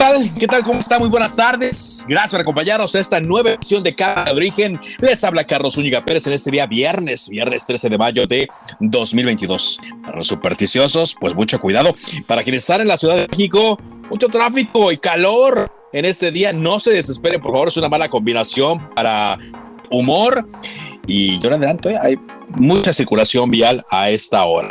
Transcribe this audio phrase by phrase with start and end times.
[0.00, 0.32] Tal?
[0.32, 0.64] ¿Qué tal?
[0.64, 0.98] ¿Cómo está?
[0.98, 2.06] Muy buenas tardes.
[2.08, 4.80] Gracias por acompañarnos a esta nueva edición de Cámara de Origen.
[4.98, 8.48] Les habla Carlos Zúñiga Pérez en este día viernes, viernes 13 de mayo de
[8.80, 9.78] 2022.
[10.02, 11.94] Para los supersticiosos, pues mucho cuidado.
[12.26, 13.78] Para quienes están en la Ciudad de México,
[14.08, 16.54] mucho tráfico y calor en este día.
[16.54, 19.36] No se desesperen, por favor, es una mala combinación para
[19.90, 20.48] humor.
[21.06, 21.98] Y yo le adelanto, ¿eh?
[22.00, 22.18] hay
[22.56, 24.68] mucha circulación vial a esta hora.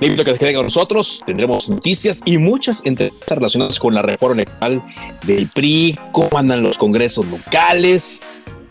[0.00, 1.22] Le invito a que se queden con nosotros.
[1.26, 4.82] Tendremos noticias y muchas entrevistas relacionadas con la reforma electoral
[5.26, 8.22] del PRI, cómo andan los congresos locales.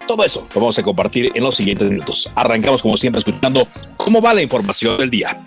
[0.08, 2.32] Todo eso lo vamos a compartir en los siguientes minutos.
[2.34, 5.38] Arrancamos como siempre escuchando cómo va la información del día.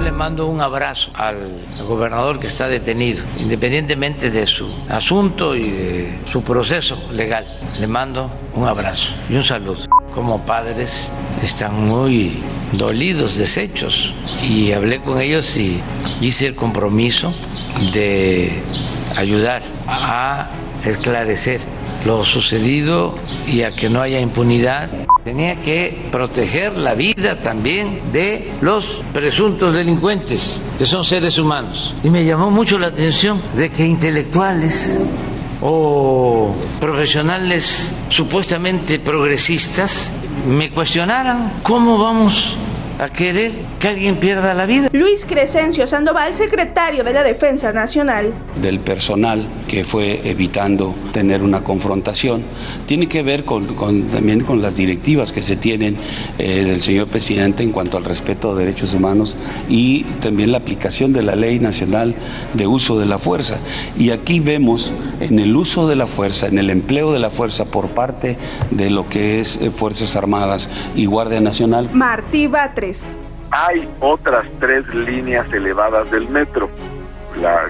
[0.00, 6.18] Le mando un abrazo al gobernador que está detenido, independientemente de su asunto y de
[6.24, 7.46] su proceso legal.
[7.78, 9.84] Le mando un abrazo y un saludo.
[10.14, 12.32] Como padres están muy
[12.76, 15.80] dolidos, deshechos, y hablé con ellos y
[16.20, 17.34] hice el compromiso
[17.92, 18.62] de
[19.16, 20.48] ayudar a
[20.84, 21.60] esclarecer
[22.04, 23.14] lo sucedido
[23.46, 24.90] y a que no haya impunidad.
[25.24, 31.94] Tenía que proteger la vida también de los presuntos delincuentes, que son seres humanos.
[32.04, 34.98] Y me llamó mucho la atención de que intelectuales
[35.62, 40.12] o profesionales supuestamente progresistas
[40.46, 42.54] me cuestionaran cómo vamos
[42.98, 44.88] a querer que alguien pierda la vida.
[44.92, 48.32] Luis Crescencio Sandoval, secretario de la Defensa Nacional.
[48.60, 52.42] Del personal que fue evitando tener una confrontación,
[52.86, 55.96] tiene que ver con, con, también con las directivas que se tienen
[56.38, 59.36] eh, del señor presidente en cuanto al respeto de derechos humanos
[59.68, 62.14] y también la aplicación de la ley nacional
[62.54, 63.58] de uso de la fuerza.
[63.96, 67.64] Y aquí vemos en el uso de la fuerza, en el empleo de la fuerza
[67.64, 68.38] por parte
[68.70, 71.90] de lo que es eh, Fuerzas Armadas y Guardia Nacional.
[71.92, 72.83] Martí Batres.
[73.50, 76.68] Hay otras tres líneas elevadas del metro.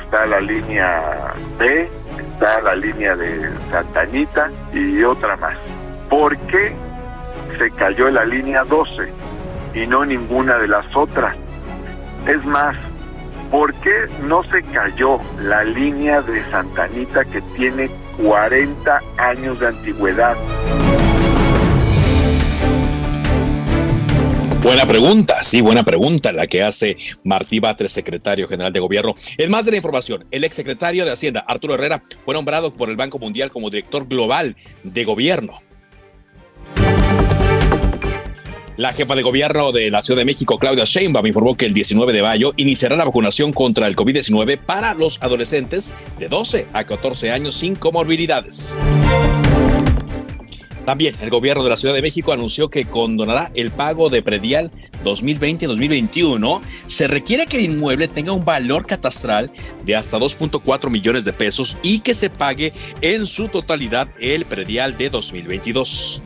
[0.03, 1.89] Está la línea B,
[2.19, 5.57] está la línea de Santa Anita y otra más.
[6.11, 6.75] ¿Por qué
[7.59, 9.13] se cayó la línea 12
[9.75, 11.37] y no ninguna de las otras?
[12.27, 12.77] Es más,
[13.51, 17.89] ¿por qué no se cayó la línea de Santa Anita que tiene
[18.21, 20.37] 40 años de antigüedad?
[24.65, 29.15] Buena pregunta, sí, buena pregunta la que hace Martí Batres, secretario general de gobierno.
[29.37, 32.97] En más de la información, el exsecretario de Hacienda, Arturo Herrera, fue nombrado por el
[32.97, 35.59] Banco Mundial como director global de gobierno.
[38.79, 42.15] La jefa de gobierno de la Ciudad de México, Claudia Sheinbaum, informó que el 19
[42.15, 47.31] de mayo iniciará la vacunación contra el COVID-19 para los adolescentes de 12 a 14
[47.31, 48.79] años sin comorbilidades.
[50.85, 54.71] También el gobierno de la Ciudad de México anunció que condonará el pago de predial
[55.05, 56.61] 2020-2021.
[56.87, 59.51] Se requiere que el inmueble tenga un valor catastral
[59.85, 64.97] de hasta 2.4 millones de pesos y que se pague en su totalidad el predial
[64.97, 66.23] de 2022.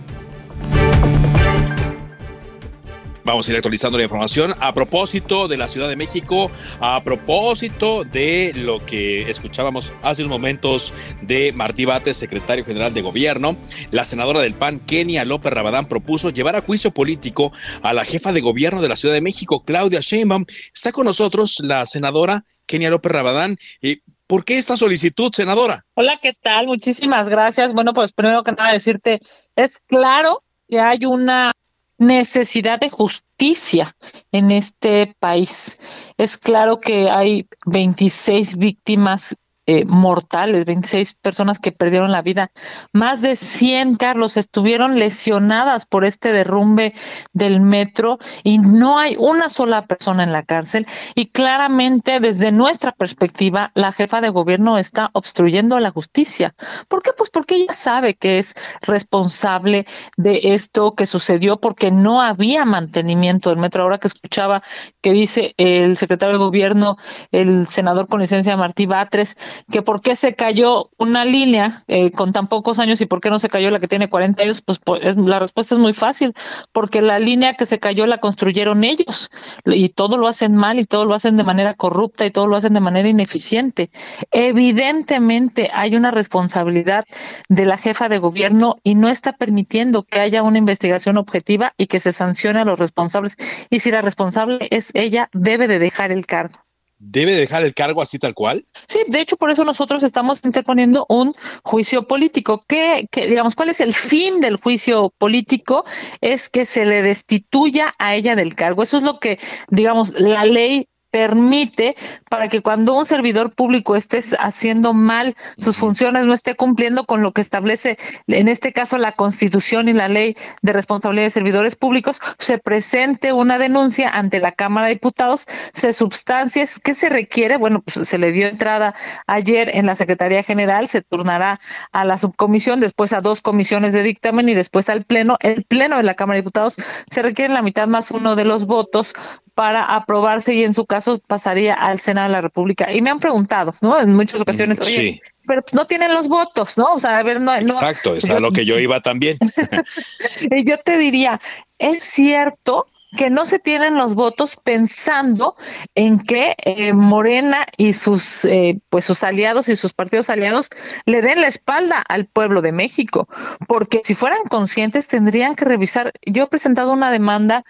[3.29, 6.51] Vamos a ir actualizando la información a propósito de la Ciudad de México,
[6.81, 13.03] a propósito de lo que escuchábamos hace unos momentos de Martí Bates, secretario general de
[13.03, 13.59] gobierno.
[13.91, 17.53] La senadora del PAN, Kenia López Rabadán, propuso llevar a juicio político
[17.83, 20.47] a la jefa de gobierno de la Ciudad de México, Claudia Sheinbaum.
[20.75, 23.59] Está con nosotros la senadora Kenia López Rabadán.
[23.83, 25.85] Eh, ¿Por qué esta solicitud, senadora?
[25.97, 26.67] Hola, ¿qué tal?
[26.67, 27.75] Muchísimas gracias.
[27.75, 29.21] Bueno, pues primero que nada decirte,
[29.55, 31.53] es claro que hay una
[31.99, 33.95] necesidad de justicia
[34.33, 35.79] en este país.
[36.17, 39.37] Es claro que hay 26 víctimas
[39.71, 42.51] eh, mortales, 26 personas que perdieron la vida.
[42.95, 46.95] Más de 100, Carlos, estuvieron lesionadas por este derrumbe
[47.35, 50.87] del metro y no hay una sola persona en la cárcel.
[51.15, 56.55] Y claramente, desde nuestra perspectiva, la jefa de gobierno está obstruyendo la justicia.
[56.89, 57.11] ¿Por qué?
[57.13, 59.85] Pues porque ella sabe que es responsable
[60.17, 63.83] de esto que sucedió porque no había mantenimiento del metro.
[63.83, 64.63] Ahora que escuchaba
[65.03, 66.97] que dice el secretario de gobierno,
[67.33, 69.37] el senador con licencia Martí Batres,
[69.71, 73.31] que por qué se cayó una línea eh, con tan pocos años y por qué
[73.31, 76.35] no se cayó la que tiene 40 años, pues, pues la respuesta es muy fácil,
[76.73, 79.31] porque la línea que se cayó la construyeron ellos
[79.65, 82.57] y todo lo hacen mal y todo lo hacen de manera corrupta y todo lo
[82.57, 83.91] hacen de manera ineficiente.
[84.31, 87.05] Evidentemente hay una responsabilidad
[87.49, 91.87] de la jefa de gobierno y no está permitiendo que haya una investigación objetiva y
[91.87, 93.37] que se sancione a los responsables.
[93.71, 96.68] Y si la responsable es ella, debe de dejar el cargo
[96.99, 98.65] debe dejar el cargo así tal cual?
[98.87, 102.65] Sí, de hecho por eso nosotros estamos interponiendo un juicio político.
[102.67, 105.85] ¿Qué, digamos, cuál es el fin del juicio político?
[106.21, 108.83] Es que se le destituya a ella del cargo.
[108.83, 111.97] Eso es lo que, digamos, la ley permite
[112.29, 117.23] para que cuando un servidor público esté haciendo mal sus funciones, no esté cumpliendo con
[117.23, 121.77] lo que establece, en este caso, la Constitución y la Ley de Responsabilidad de Servidores
[121.77, 127.57] Públicos, se presente una denuncia ante la Cámara de Diputados, se substancie, ¿qué se requiere?
[127.57, 128.95] Bueno, pues se le dio entrada
[129.27, 131.59] ayer en la Secretaría General, se turnará
[131.93, 135.37] a la subcomisión, después a dos comisiones de dictamen y después al Pleno.
[135.41, 136.77] El Pleno de la Cámara de Diputados
[137.11, 139.15] se requiere la mitad más uno de los votos
[139.55, 142.93] para aprobarse y en su caso pasaría al Senado de la República.
[142.93, 144.01] Y me han preguntado, ¿no?
[144.01, 146.93] En muchas ocasiones, oye, pero no tienen los votos, ¿no?
[146.95, 147.55] O sea, a ver, no.
[147.55, 149.39] Exacto, es a lo que yo iba también.
[150.51, 151.41] y yo te diría,
[151.79, 152.87] es cierto
[153.17, 155.57] que no se tienen los votos pensando
[155.95, 160.69] en que eh, Morena y sus eh, pues sus aliados y sus partidos aliados
[161.07, 163.29] le den la espalda al pueblo de México,
[163.67, 166.13] porque si fueran conscientes tendrían que revisar.
[166.27, 167.65] Yo he presentado una demanda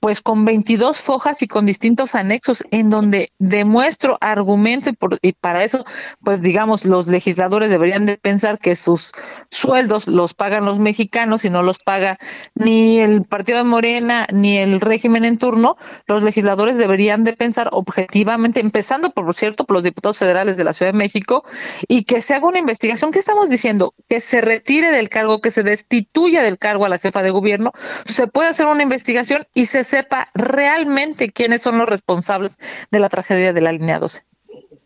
[0.00, 5.32] pues con 22 fojas y con distintos anexos en donde demuestro argumento y, por, y
[5.32, 5.84] para eso
[6.22, 9.12] pues digamos los legisladores deberían de pensar que sus
[9.50, 12.18] sueldos los pagan los mexicanos y no los paga
[12.54, 15.76] ni el partido de Morena ni el régimen en turno,
[16.06, 20.72] los legisladores deberían de pensar objetivamente, empezando por cierto por los diputados federales de la
[20.72, 21.44] Ciudad de México,
[21.88, 23.10] y que se haga una investigación.
[23.10, 23.94] ¿Qué estamos diciendo?
[24.08, 27.72] Que se retire del cargo, que se destituya del cargo a la jefa de gobierno,
[28.04, 32.56] se puede hacer una investigación y se sepa realmente quiénes son los responsables
[32.90, 34.25] de la tragedia de la línea 12.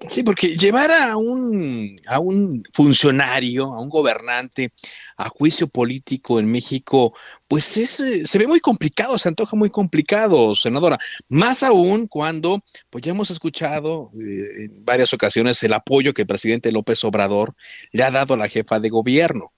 [0.09, 4.73] Sí, porque llevar a un, a un funcionario, a un gobernante
[5.19, 7.13] a juicio político en México,
[7.47, 10.99] pues es, eh, se ve muy complicado, se antoja muy complicado, senadora.
[11.29, 16.29] Más aún cuando, pues ya hemos escuchado eh, en varias ocasiones el apoyo que el
[16.29, 17.55] presidente López Obrador
[17.93, 19.53] le ha dado a la jefa de gobierno.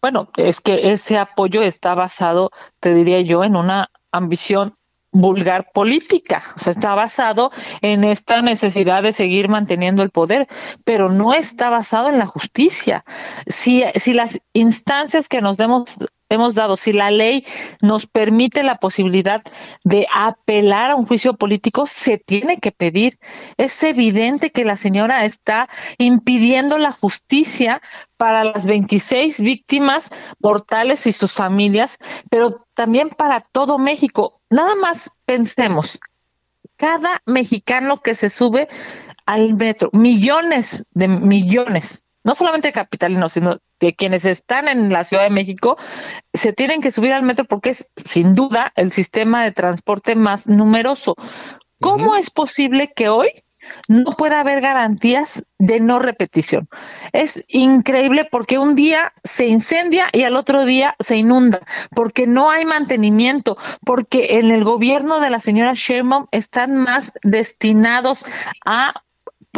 [0.00, 4.76] Bueno, es que ese apoyo está basado, te diría yo, en una ambición
[5.14, 7.50] vulgar política, o sea, está basado
[7.80, 10.46] en esta necesidad de seguir manteniendo el poder,
[10.84, 13.04] pero no está basado en la justicia.
[13.46, 15.96] Si, si las instancias que nos demos
[16.28, 17.44] hemos dado, si la ley
[17.80, 19.42] nos permite la posibilidad
[19.84, 23.18] de apelar a un juicio político, se tiene que pedir.
[23.56, 25.68] Es evidente que la señora está
[25.98, 27.80] impidiendo la justicia
[28.16, 30.10] para las 26 víctimas
[30.40, 31.98] mortales y sus familias,
[32.30, 34.40] pero también para todo México.
[34.50, 36.00] Nada más pensemos,
[36.76, 38.68] cada mexicano que se sube
[39.26, 45.24] al metro, millones de millones no solamente capitalinos, sino de quienes están en la Ciudad
[45.24, 45.76] de México,
[46.32, 50.46] se tienen que subir al metro porque es sin duda el sistema de transporte más
[50.46, 51.14] numeroso.
[51.80, 53.30] ¿Cómo es posible que hoy
[53.88, 56.68] no pueda haber garantías de no repetición.
[57.12, 61.60] Es increíble porque un día se incendia y al otro día se inunda,
[61.94, 68.24] porque no hay mantenimiento, porque en el gobierno de la señora Sherman están más destinados
[68.64, 69.02] a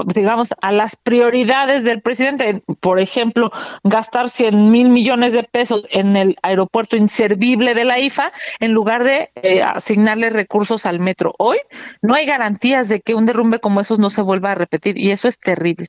[0.04, 2.62] digamos, a las prioridades del presidente.
[2.80, 3.50] Por ejemplo,
[3.84, 9.04] gastar 100 mil millones de pesos en el aeropuerto inservible de la IFA en lugar
[9.04, 11.34] de eh, asignarle recursos al metro.
[11.38, 11.58] Hoy
[12.02, 15.10] no hay garantías de que un derrumbe como esos no se vuelva a repetir y
[15.10, 15.86] eso es terrible.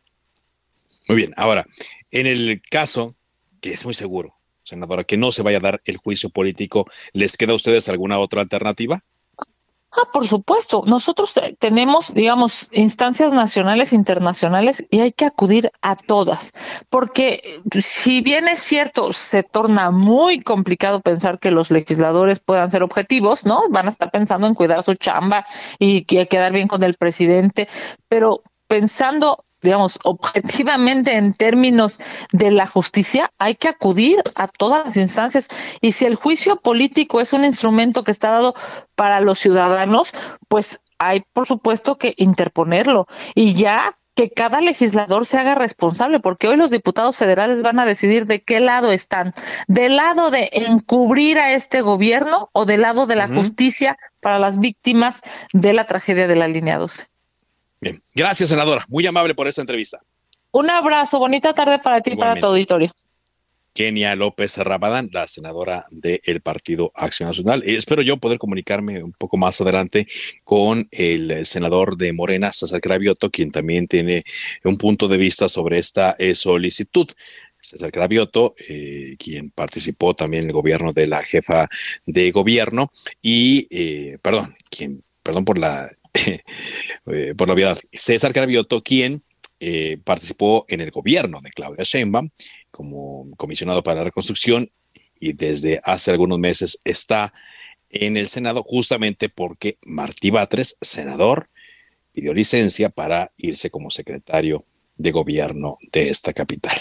[1.07, 1.65] Muy bien, ahora,
[2.11, 3.15] en el caso,
[3.61, 7.37] que es muy seguro, senadora, que no se vaya a dar el juicio político, ¿les
[7.37, 9.03] queda a ustedes alguna otra alternativa?
[9.93, 10.83] Ah, por supuesto.
[10.85, 16.51] Nosotros tenemos, digamos, instancias nacionales internacionales y hay que acudir a todas,
[16.89, 22.83] porque si bien es cierto, se torna muy complicado pensar que los legisladores puedan ser
[22.83, 23.63] objetivos, ¿no?
[23.69, 25.45] Van a estar pensando en cuidar su chamba
[25.79, 27.67] y quedar bien con el presidente,
[28.09, 31.99] pero pensando, digamos, objetivamente en términos
[32.31, 35.49] de la justicia, hay que acudir a todas las instancias.
[35.81, 38.55] Y si el juicio político es un instrumento que está dado
[38.95, 40.11] para los ciudadanos,
[40.47, 43.07] pues hay, por supuesto, que interponerlo.
[43.35, 47.85] Y ya que cada legislador se haga responsable, porque hoy los diputados federales van a
[47.85, 49.31] decidir de qué lado están,
[49.67, 54.59] del lado de encubrir a este gobierno o del lado de la justicia para las
[54.59, 55.21] víctimas
[55.53, 57.05] de la tragedia de la línea 12.
[57.79, 59.99] Bien, gracias senadora, muy amable por esta entrevista.
[60.51, 62.91] Un abrazo, bonita tarde para ti y para tu auditorio.
[63.77, 67.61] Kenia López Rabadán, la senadora del Partido Acción Nacional.
[67.63, 70.07] Eh, espero yo poder comunicarme un poco más adelante
[70.43, 74.23] con el senador de Morena, César Cravioto, quien también tiene
[74.63, 77.07] un punto de vista sobre esta eh, solicitud.
[77.59, 81.69] César Cravioto, eh, quien participó también en el gobierno de la jefa
[82.07, 82.91] de gobierno
[83.21, 85.91] y, perdón, quien, perdón por la,
[87.35, 89.23] por la obviedad, César Cravioto, quien
[89.59, 92.29] eh, participó en el gobierno de Claudia Sheinbaum
[92.69, 94.71] como comisionado para la reconstrucción
[95.19, 97.33] y desde hace algunos meses está
[97.89, 101.49] en el Senado justamente porque Martí Batres, senador,
[102.13, 104.63] pidió licencia para irse como secretario
[104.95, 106.77] de gobierno de esta capital.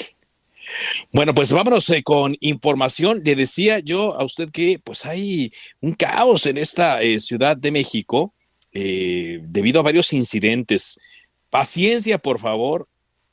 [1.13, 3.23] Bueno, pues vámonos eh, con información.
[3.25, 5.51] Le decía yo a usted que pues hay
[5.81, 8.35] un caos en esta eh, Ciudad de México
[8.79, 10.99] debido a varios incidentes
[11.51, 12.87] Paciencia, por favor.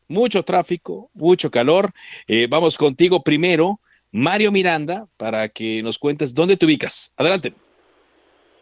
[0.08, 1.90] Mucho tráfico, mucho calor.
[2.28, 3.80] Eh, vamos contigo primero,
[4.12, 7.14] Mario Miranda, para que nos cuentes dónde te ubicas.
[7.18, 7.54] Adelante.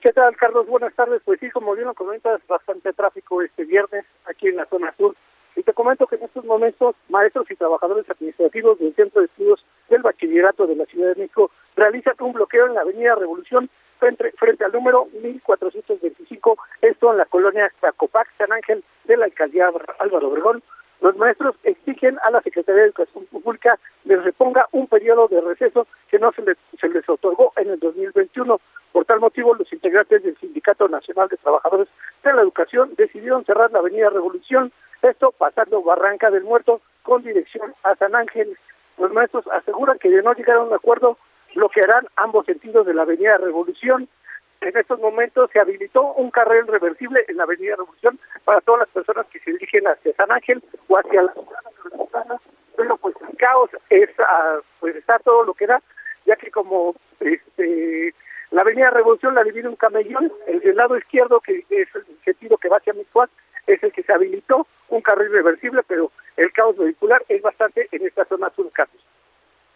[0.02, 0.66] ¿Qué tal, Carlos?
[0.68, 1.22] Buenas tardes.
[1.26, 5.16] Pues sí, como bien lo comentas, bastante tráfico este viernes aquí en la zona sur.
[5.56, 9.64] Y te comento que en estos momentos maestros y trabajadores administrativos del Centro de Estudios
[9.90, 13.70] del Bachillerato de la Ciudad de México realizan un bloqueo en la Avenida Revolución
[14.01, 19.72] frente, frente al número 1425, esto en la colonia Zacopac, San Ángel, de la alcaldía
[20.00, 20.63] Álvaro Obregón.
[21.01, 25.88] Los maestros exigen a la Secretaría de Educación Pública les reponga un periodo de receso
[26.10, 28.60] que no se les, se les otorgó en el 2021.
[28.91, 31.88] Por tal motivo, los integrantes del Sindicato Nacional de Trabajadores
[32.24, 34.72] de la Educación decidieron cerrar la Avenida Revolución,
[35.03, 38.58] esto pasando Barranca del Muerto con dirección a San Ángel.
[38.98, 41.17] Los maestros aseguran que de no llegar a un acuerdo
[41.55, 44.08] bloquearán ambos sentidos de la Avenida Revolución.
[44.62, 48.89] En estos momentos se habilitó un carril reversible en la Avenida Revolución para todas las
[48.89, 52.39] personas que se dirigen hacia San Ángel o hacia la ciudad
[52.77, 55.81] pero pues el caos es ah, pues está todo lo que da,
[56.25, 58.13] ya que como este
[58.51, 62.58] la Avenida Revolución la divide un camellón, el del lado izquierdo que es el sentido
[62.58, 63.29] que va hacia Michoacán
[63.67, 68.05] es el que se habilitó un carril reversible, pero el caos vehicular es bastante en
[68.05, 68.70] esta zona sur.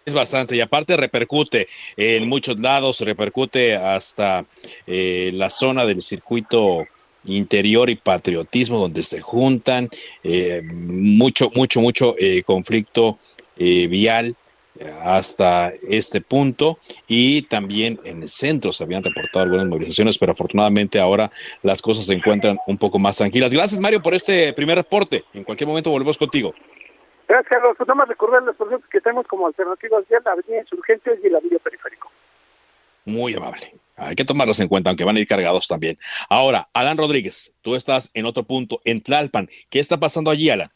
[0.08, 4.46] Es bastante y aparte repercute en muchos lados, repercute hasta
[4.86, 6.86] eh, la zona del circuito
[7.24, 9.90] interior y patriotismo donde se juntan
[10.24, 13.18] eh, mucho, mucho, mucho eh, conflicto
[13.58, 14.36] vial
[15.02, 21.00] hasta este punto y también en el centro se habían reportado algunas movilizaciones, pero afortunadamente
[21.00, 21.32] ahora
[21.64, 23.52] las cosas se encuentran un poco más tranquilas.
[23.52, 25.24] Gracias Mario por este primer reporte.
[25.34, 26.54] En cualquier momento volvemos contigo.
[27.28, 27.76] Gracias, Carlos.
[27.78, 31.30] Pues nada más recordar los proyectos que tenemos como alternativas ya la Avenida Insurgentes y
[31.30, 32.12] la Villa Periférico.
[33.06, 33.74] Muy amable.
[33.98, 35.98] Hay que tomarlos en cuenta, aunque van a ir cargados también.
[36.30, 39.48] Ahora, Alan Rodríguez, tú estás en otro punto, en Tlalpan.
[39.70, 40.70] ¿Qué está pasando allí, Alan?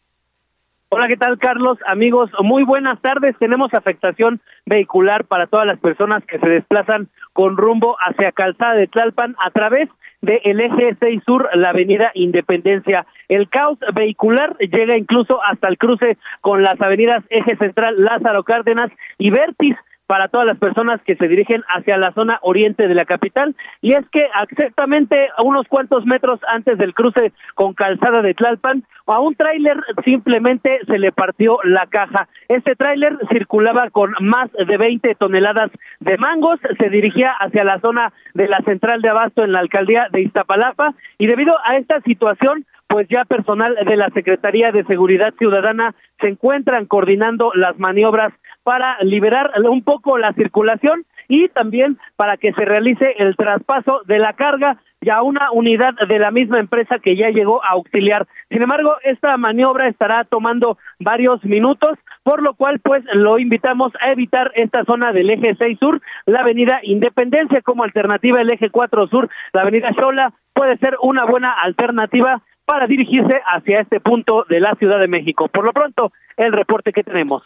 [0.91, 1.77] Hola, ¿qué tal, Carlos?
[1.85, 3.35] Amigos, muy buenas tardes.
[3.37, 8.87] Tenemos afectación vehicular para todas las personas que se desplazan con rumbo hacia Calzada de
[8.87, 9.87] Tlalpan a través
[10.21, 13.05] del eje 6 sur, la avenida Independencia.
[13.27, 18.91] El caos vehicular llega incluso hasta el cruce con las avenidas eje central Lázaro Cárdenas
[19.17, 19.75] y Vértiz
[20.09, 23.93] para todas las personas que se dirigen hacia la zona oriente de la capital y
[23.93, 29.19] es que exactamente a unos cuantos metros antes del cruce con calzada de Tlalpan a
[29.19, 32.27] un tráiler simplemente se le partió la caja.
[32.47, 38.11] Este tráiler circulaba con más de 20 toneladas de mangos, se dirigía hacia la zona
[38.33, 42.65] de la central de abasto en la alcaldía de Iztapalapa y debido a esta situación
[42.89, 48.98] pues ya personal de la Secretaría de Seguridad Ciudadana se encuentran coordinando las maniobras para
[49.03, 54.34] liberar un poco la circulación y también para que se realice el traspaso de la
[54.34, 58.27] carga ya una unidad de la misma empresa que ya llegó a auxiliar.
[58.50, 64.12] Sin embargo, esta maniobra estará tomando varios minutos, por lo cual pues lo invitamos a
[64.12, 69.08] evitar esta zona del eje 6 sur, la avenida Independencia como alternativa el eje 4
[69.08, 74.59] sur, la avenida Xola puede ser una buena alternativa para dirigirse hacia este punto de
[74.59, 75.47] la Ciudad de México.
[75.47, 77.41] Por lo pronto, el reporte que tenemos.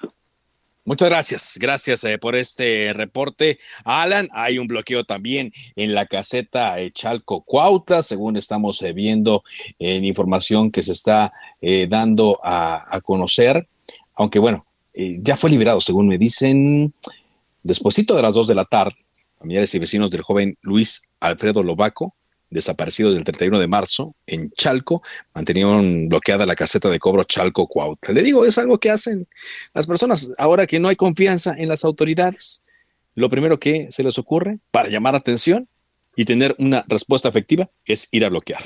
[0.83, 3.57] Muchas gracias, gracias eh, por este reporte.
[3.85, 9.45] Alan, hay un bloqueo también en la caseta eh, Chalco Cuauta, según estamos eh, viendo
[9.79, 11.31] en información que se está
[11.87, 13.65] dando a, conocer,
[14.15, 16.93] aunque bueno, ya fue liberado, según me dicen,
[17.63, 18.97] despuesito de las dos de la tarde,
[19.39, 22.13] familiares y vecinos del joven Luis Alfredo Lobaco,
[22.53, 25.01] desaparecido desde el 31 de marzo en Chalco,
[25.33, 28.13] mantenían bloqueada la caseta de cobro Chalco Cuautla.
[28.13, 29.27] Le digo, es algo que hacen
[29.73, 32.63] las personas ahora que no hay confianza en las autoridades.
[33.15, 35.67] Lo primero que se les ocurre para llamar atención
[36.15, 38.63] y tener una respuesta efectiva es ir a bloquear.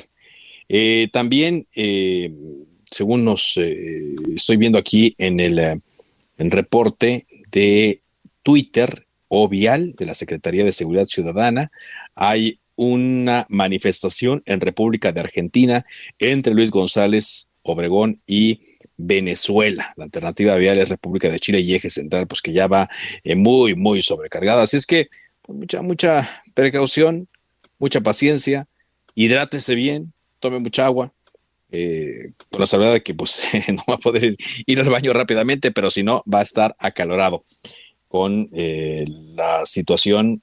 [0.70, 2.32] Eh, también, eh,
[2.86, 5.82] según nos eh, estoy viendo aquí en el
[6.38, 8.02] reporte de
[8.44, 11.72] Twitter o Vial de la Secretaría de Seguridad Ciudadana,
[12.16, 15.86] hay una manifestación en República de Argentina
[16.20, 18.62] entre Luis González Obregón y
[18.96, 19.94] Venezuela.
[19.98, 22.90] La alternativa vial es República de Chile y Eje Central, pues que ya va
[23.24, 24.62] eh, muy, muy sobrecargado.
[24.62, 25.10] Así es que
[25.42, 27.28] pues, mucha, mucha precaución,
[27.80, 28.68] mucha paciencia,
[29.16, 31.14] hidrátese bien, tome mucha agua.
[31.70, 33.44] Eh, con la salvedad de que pues
[33.74, 37.44] no va a poder ir, al baño rápidamente, pero si no, va a estar acalorado
[38.08, 39.06] con eh,
[39.36, 40.42] la situación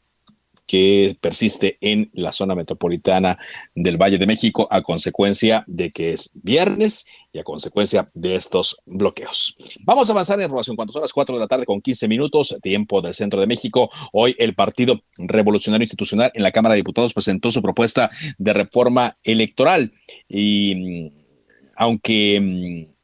[0.66, 3.38] que persiste en la zona metropolitana
[3.74, 8.78] del Valle de México a consecuencia de que es viernes y a consecuencia de estos
[8.86, 9.54] bloqueos.
[9.84, 12.56] Vamos a avanzar en relación cuando son las 4 de la tarde con 15 minutos,
[12.62, 13.90] tiempo del centro de México.
[14.12, 19.16] Hoy el Partido Revolucionario Institucional en la Cámara de Diputados presentó su propuesta de reforma
[19.22, 19.92] electoral
[20.28, 21.24] y mm,
[21.76, 22.94] aunque mm,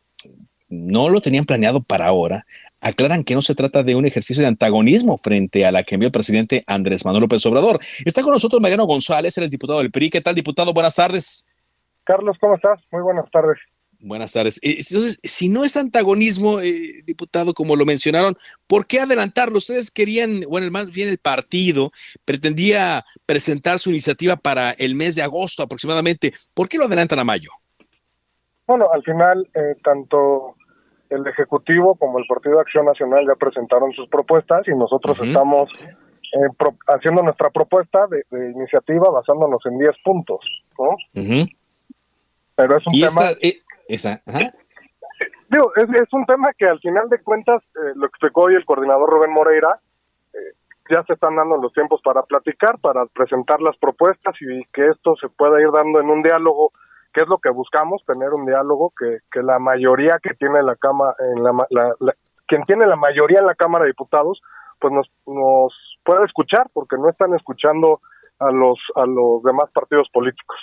[0.71, 2.47] no lo tenían planeado para ahora,
[2.81, 6.07] aclaran que no se trata de un ejercicio de antagonismo frente a la que envió
[6.07, 7.79] el presidente Andrés Manuel López Obrador.
[8.05, 10.11] Está con nosotros Mariano González, él es diputado del PRI.
[10.11, 10.73] ¿Qué tal, diputado?
[10.73, 11.47] Buenas tardes.
[12.05, 12.81] Carlos, ¿cómo estás?
[12.91, 13.59] Muy buenas tardes.
[14.03, 14.59] Buenas tardes.
[14.63, 19.59] Eh, entonces, si no es antagonismo, eh, diputado, como lo mencionaron, ¿por qué adelantarlo?
[19.59, 21.93] Ustedes querían, bueno, más bien el partido
[22.25, 26.33] pretendía presentar su iniciativa para el mes de agosto aproximadamente.
[26.55, 27.51] ¿Por qué lo adelantan a mayo?
[28.67, 30.57] Bueno, al final, eh, tanto
[31.11, 35.69] el Ejecutivo como el Partido de Acción Nacional ya presentaron sus propuestas y nosotros estamos
[35.83, 38.25] eh, haciendo nuestra propuesta de,
[38.55, 40.39] iniciativa basándonos en 10 puntos,
[40.79, 40.97] ¿no?
[42.55, 43.31] Pero es un tema...
[43.43, 43.55] Eh,
[43.89, 44.23] esa,
[45.49, 49.11] Digo, es, un tema que al final de cuentas, eh, lo explicó hoy el coordinador
[49.11, 49.81] Rubén Moreira,
[50.89, 55.15] ya se están dando los tiempos para platicar, para presentar las propuestas y que esto
[55.21, 56.73] se pueda ir dando en un diálogo
[57.13, 58.05] ¿Qué es lo que buscamos?
[58.07, 61.15] Tener un diálogo que, que la mayoría que tiene la Cámara,
[62.47, 64.41] quien tiene la mayoría en la Cámara de Diputados,
[64.79, 68.01] pues nos, nos pueda escuchar, porque no están escuchando
[68.39, 70.59] a los, a los demás partidos políticos.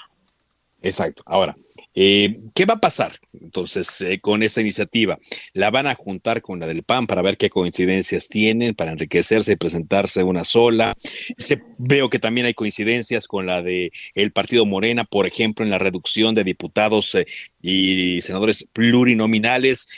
[0.81, 1.23] Exacto.
[1.25, 1.55] Ahora,
[1.95, 5.17] eh, ¿qué va a pasar entonces eh, con esta iniciativa?
[5.53, 9.53] ¿La van a juntar con la del PAN para ver qué coincidencias tienen, para enriquecerse
[9.53, 10.93] y presentarse una sola?
[11.37, 15.71] Se, veo que también hay coincidencias con la de el partido Morena, por ejemplo, en
[15.71, 17.25] la reducción de diputados eh,
[17.61, 19.89] y senadores plurinominales.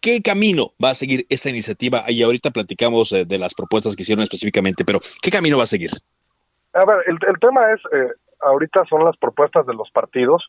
[0.00, 2.04] ¿Qué camino va a seguir esta iniciativa?
[2.10, 5.90] Y ahorita platicamos de las propuestas que hicieron específicamente, pero ¿qué camino va a seguir?
[6.72, 7.80] A ver, el tema es
[8.40, 10.44] ahorita son las propuestas de los partidos.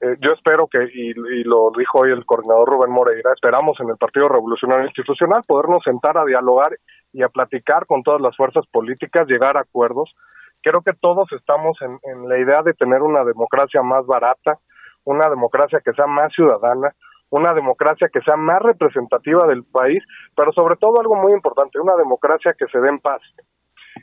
[0.00, 1.12] Eh, yo espero que, y,
[1.44, 6.16] lo dijo hoy el coordinador Rubén Moreira, esperamos en el Partido Revolucionario Institucional podernos sentar
[6.16, 6.70] a dialogar
[7.12, 10.14] y a platicar con todas las fuerzas políticas, llegar a acuerdos.
[10.62, 14.58] Creo que todos estamos en, en la idea de tener una democracia más barata,
[15.04, 16.94] una democracia que sea más ciudadana,
[17.30, 20.02] una democracia que sea más representativa del país,
[20.36, 23.22] pero sobre todo algo muy importante, una democracia que se dé en paz.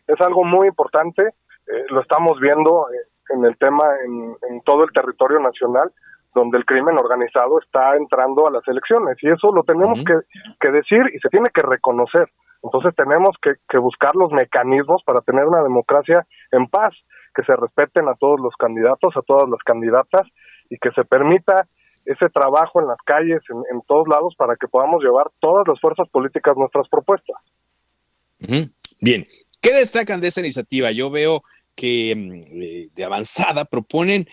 [0.07, 4.91] Es algo muy importante, eh, lo estamos viendo, eh, en el tema en, todo el
[4.91, 5.91] territorio nacional
[6.33, 11.01] donde el crimen organizado está entrando a las elecciones y eso lo tenemos que, decir
[11.13, 12.29] y se tiene que reconocer.
[12.61, 16.93] Entonces tenemos que, que, buscar los mecanismos para tener una democracia en paz,
[17.33, 20.27] que se respeten a todos los candidatos, a todas las candidatas
[20.69, 21.63] y que se permita
[22.07, 26.07] ese trabajo en las calles, en, todos lados, para que podamos llevar todas las fuerzas
[26.09, 27.35] políticas nuestras propuestas.
[29.01, 29.25] Bien,
[29.61, 30.91] ¿qué destacan de esa iniciativa?
[30.91, 31.41] Yo veo
[31.77, 34.27] que mm, de avanzada proponen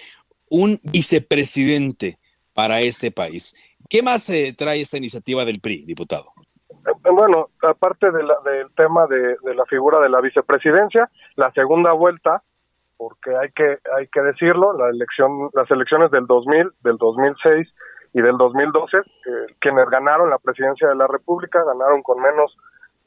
[0.50, 2.18] un vicepresidente
[2.54, 3.54] para este país.
[3.88, 6.24] ¿Qué más eh, trae esta iniciativa del PRI, diputado?
[6.70, 12.42] Eh, bueno, aparte de del tema de, la figura de la vicepresidencia, la segunda vuelta,
[12.96, 17.68] porque hay que hay que decirlo, la elección, las elecciones del 2000, del 2006
[18.14, 19.02] y del 2012, eh,
[19.58, 22.56] quienes ganaron la presidencia de la República ganaron con menos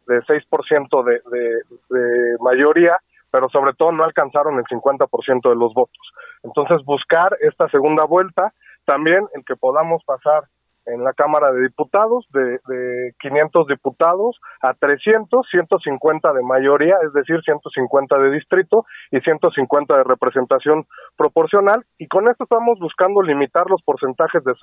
[0.07, 2.97] de 6% de, de, de mayoría
[3.31, 6.13] pero sobre todo no alcanzaron el 50% de los votos.
[6.43, 8.53] Entonces, buscar esta segunda vuelta,
[8.85, 10.43] también el que podamos pasar
[10.87, 17.13] en la Cámara de Diputados de, de 500 diputados a 300, 150 de mayoría, es
[17.13, 20.85] decir, 150 de distrito y 150 de representación
[21.17, 21.83] proporcional.
[21.97, 24.53] Y con esto estamos buscando limitar los porcentajes de,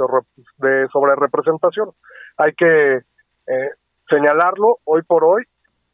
[0.59, 1.91] de sobre representación.
[2.39, 3.01] Hay que
[3.47, 3.71] eh,
[4.09, 5.45] señalarlo hoy por hoy.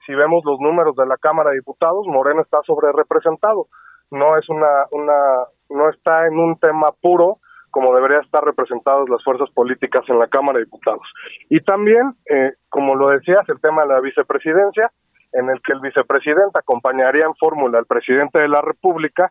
[0.07, 3.67] Si vemos los números de la Cámara de Diputados, Morena está sobre representado.
[4.11, 7.35] No es una, una, no está en un tema puro
[7.71, 11.07] como deberían estar representadas las fuerzas políticas en la Cámara de Diputados.
[11.49, 14.91] Y también, eh, como lo decías, el tema de la vicepresidencia,
[15.33, 19.31] en el que el vicepresidente acompañaría en fórmula al presidente de la República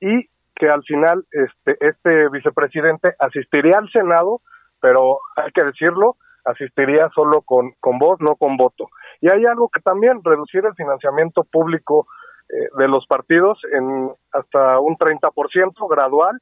[0.00, 4.40] y que al final este, este vicepresidente asistiría al Senado,
[4.80, 6.16] pero hay que decirlo,
[6.50, 8.88] asistiría solo con, con voz, no con voto.
[9.20, 12.06] Y hay algo que también, reducir el financiamiento público
[12.48, 16.40] eh, de los partidos en hasta un 30% gradual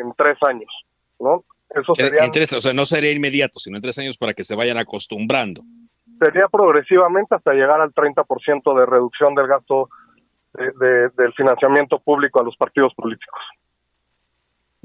[0.00, 0.70] en tres años.
[1.18, 1.44] ¿no?
[1.70, 4.44] Eso sería, en tres, o sea, no sería inmediato, sino en tres años para que
[4.44, 5.62] se vayan acostumbrando.
[6.18, 9.88] Sería progresivamente hasta llegar al 30% de reducción del gasto
[10.54, 13.40] de, del financiamiento público a los partidos políticos.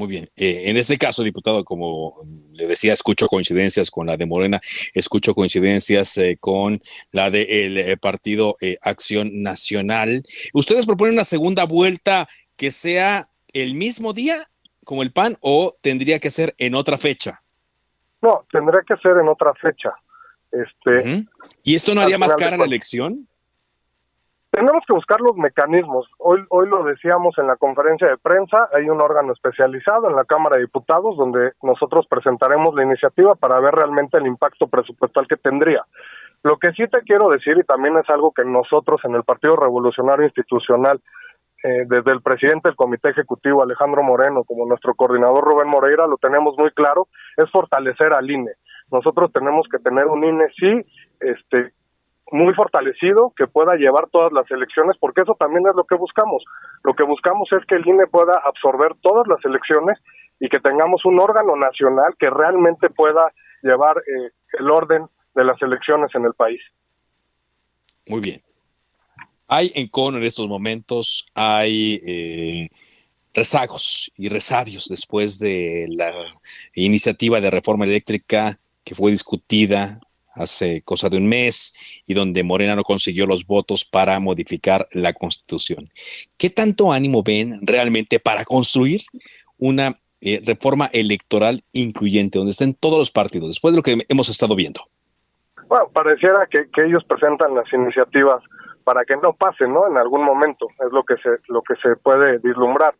[0.01, 0.25] Muy bien.
[0.35, 2.15] Eh, en este caso, diputado, como
[2.53, 4.59] le decía, escucho coincidencias con la de Morena,
[4.95, 10.23] escucho coincidencias eh, con la del de eh, Partido Acción Nacional.
[10.55, 14.47] ¿Ustedes proponen una segunda vuelta que sea el mismo día
[14.85, 17.43] como el PAN o tendría que ser en otra fecha?
[18.23, 19.93] No, tendría que ser en otra fecha.
[20.51, 21.27] Este,
[21.61, 23.27] ¿Y esto no haría más cara la elección?
[24.51, 26.09] Tenemos que buscar los mecanismos.
[26.17, 30.25] Hoy, hoy lo decíamos en la conferencia de prensa, hay un órgano especializado en la
[30.25, 35.37] Cámara de Diputados donde nosotros presentaremos la iniciativa para ver realmente el impacto presupuestal que
[35.37, 35.85] tendría.
[36.43, 39.55] Lo que sí te quiero decir, y también es algo que nosotros en el Partido
[39.55, 40.99] Revolucionario Institucional
[41.63, 46.17] eh, desde el presidente del Comité Ejecutivo, Alejandro Moreno, como nuestro coordinador Rubén Moreira, lo
[46.17, 48.51] tenemos muy claro, es fortalecer al INE.
[48.91, 50.85] Nosotros tenemos que tener un INE, sí,
[51.21, 51.71] este,
[52.31, 56.43] muy fortalecido, que pueda llevar todas las elecciones, porque eso también es lo que buscamos.
[56.83, 59.97] Lo que buscamos es que el INE pueda absorber todas las elecciones
[60.39, 63.31] y que tengamos un órgano nacional que realmente pueda
[63.61, 66.61] llevar eh, el orden de las elecciones en el país.
[68.07, 68.41] Muy bien.
[69.47, 72.69] Hay en Cono en estos momentos, hay eh,
[73.33, 76.11] rezagos y resabios después de la
[76.73, 79.99] iniciativa de reforma eléctrica que fue discutida
[80.33, 85.13] hace cosa de un mes y donde Morena no consiguió los votos para modificar la
[85.13, 85.85] constitución.
[86.37, 89.01] ¿Qué tanto ánimo ven realmente para construir
[89.57, 94.29] una eh, reforma electoral incluyente donde estén todos los partidos, después de lo que hemos
[94.29, 94.81] estado viendo?
[95.67, 98.43] Bueno, pareciera que ellos presentan las iniciativas
[98.83, 99.87] para que no pase, ¿no?
[99.87, 102.93] En algún momento es lo que se lo que se puede vislumbrar.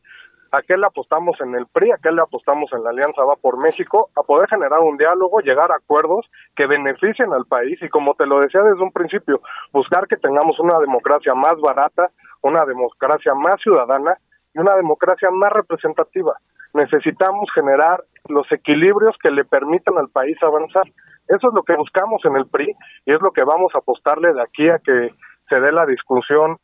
[0.54, 1.92] ¿A qué le apostamos en el PRI?
[1.92, 4.10] ¿A qué le apostamos en la Alianza Va por México?
[4.18, 8.26] A poder generar un diálogo, llegar a acuerdos que beneficien al país y como te
[8.26, 9.40] lo decía desde un principio,
[9.72, 12.12] buscar que tengamos una democracia más barata,
[12.42, 14.18] una democracia más ciudadana
[14.54, 16.36] y una democracia más representativa.
[16.74, 20.84] Necesitamos generar los equilibrios que le permitan al país avanzar.
[21.30, 24.34] Eso es lo que buscamos en el PRI y es lo que vamos a apostarle
[24.34, 25.14] de aquí a que
[25.48, 26.58] se dé la discusión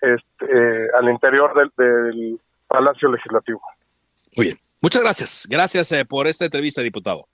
[0.00, 3.60] este, eh, al interior del, Palacio Legislativo.
[4.36, 4.58] Muy bien.
[4.80, 5.46] Muchas gracias.
[5.48, 7.26] Gracias eh, por esta entrevista, diputado.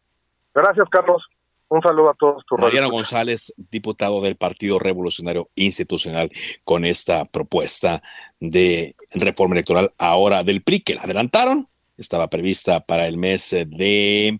[0.54, 1.22] Gracias, Carlos.
[1.68, 2.44] Un saludo a todos.
[2.58, 6.30] Mariano González, diputado del Partido Revolucionario Institucional,
[6.62, 8.02] con esta propuesta
[8.38, 11.68] de reforma electoral ahora del PRI, que la adelantaron.
[11.96, 14.38] Estaba prevista para el mes de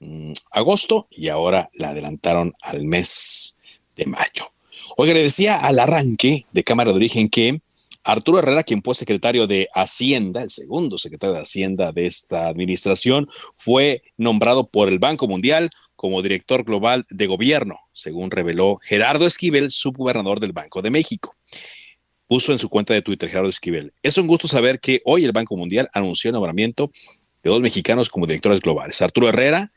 [0.00, 3.56] mm, agosto y ahora la adelantaron al mes
[3.96, 4.52] de mayo.
[4.96, 7.60] Oiga, le decía al arranque de Cámara de Origen que
[8.08, 13.28] Arturo Herrera, quien fue secretario de Hacienda, el segundo secretario de Hacienda de esta administración,
[13.58, 19.70] fue nombrado por el Banco Mundial como director global de gobierno, según reveló Gerardo Esquivel,
[19.70, 21.36] subgobernador del Banco de México.
[22.26, 23.92] Puso en su cuenta de Twitter Gerardo Esquivel.
[24.02, 26.90] Es un gusto saber que hoy el Banco Mundial anunció el nombramiento
[27.42, 29.02] de dos mexicanos como directores globales.
[29.02, 29.70] Arturo Herrera,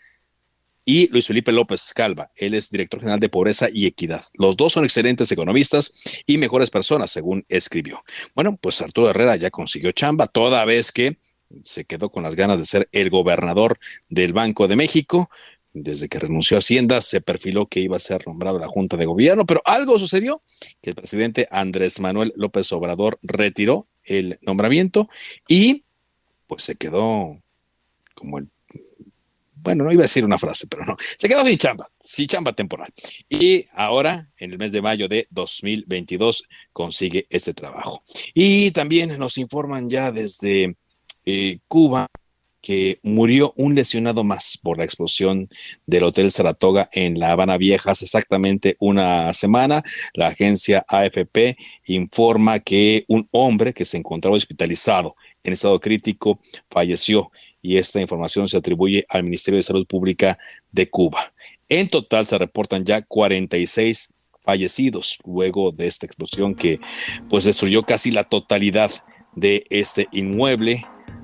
[0.86, 2.32] y Luis Felipe López Calva.
[2.36, 4.24] Él es director general de Pobreza y Equidad.
[4.34, 8.04] Los dos son excelentes economistas y mejores personas, según escribió.
[8.36, 11.18] Bueno, pues Arturo Herrera ya consiguió chamba, toda vez que
[11.64, 15.30] se quedó con las ganas de ser el gobernador del Banco de México.
[15.74, 19.06] Desde que renunció a Hacienda, se perfiló que iba a ser nombrado la Junta de
[19.06, 20.42] Gobierno, pero algo sucedió,
[20.82, 25.08] que el presidente Andrés Manuel López Obrador retiró el nombramiento
[25.48, 25.86] y
[26.48, 27.42] pues se quedó
[28.16, 28.50] como el
[29.62, 32.54] bueno, no iba a decir una frase, pero no, se quedó sin chamba, sin chamba
[32.54, 32.92] temporal.
[33.30, 36.44] Y ahora, en el mes de mayo de 2022,
[36.74, 38.04] consigue este trabajo.
[38.34, 40.76] Y también nos informan ya desde
[41.26, 42.08] eh, Cuba
[42.62, 45.50] que murió un lesionado más por la explosión
[45.86, 49.84] del Hotel Saratoga en La Habana Vieja hace exactamente una semana.
[50.14, 57.32] La agencia AFP informa que un hombre que se encontraba hospitalizado en estado crítico falleció
[57.62, 60.38] y esta información se atribuye al Ministerio de Salud Pública
[60.72, 61.34] de Cuba.
[61.70, 66.80] En total se reportan ya 46 fallecidos luego de esta explosión que
[67.30, 68.92] pues destruyó casi la totalidad
[69.36, 70.84] de este inmueble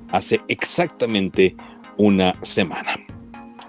[0.10, 1.56] hace exactamente
[1.98, 3.07] una semana.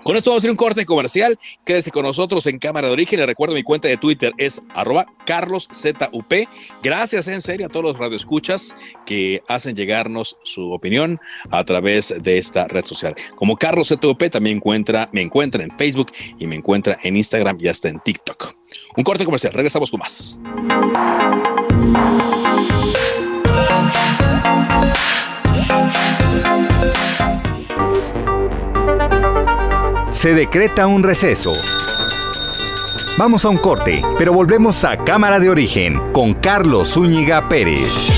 [0.09, 1.39] Con esto vamos a hacer un corte comercial.
[1.67, 3.21] Quédese con nosotros en Cámara de Origen.
[3.21, 6.33] Le recuerdo mi cuenta de Twitter es arroba carloszup.
[6.83, 12.39] Gracias en serio a todos los radioescuchas que hacen llegarnos su opinión a través de
[12.39, 13.15] esta red social.
[13.37, 14.63] Como Carlos ZUP también
[15.13, 18.55] me encuentra en Facebook y me encuentra en Instagram y hasta en TikTok.
[18.97, 19.53] Un corte comercial.
[19.53, 20.41] Regresamos con más.
[30.19, 31.53] Se decreta un receso.
[33.19, 38.11] Vamos a un corte, pero volvemos a Cámara de Origen con Carlos Zúñiga Pérez.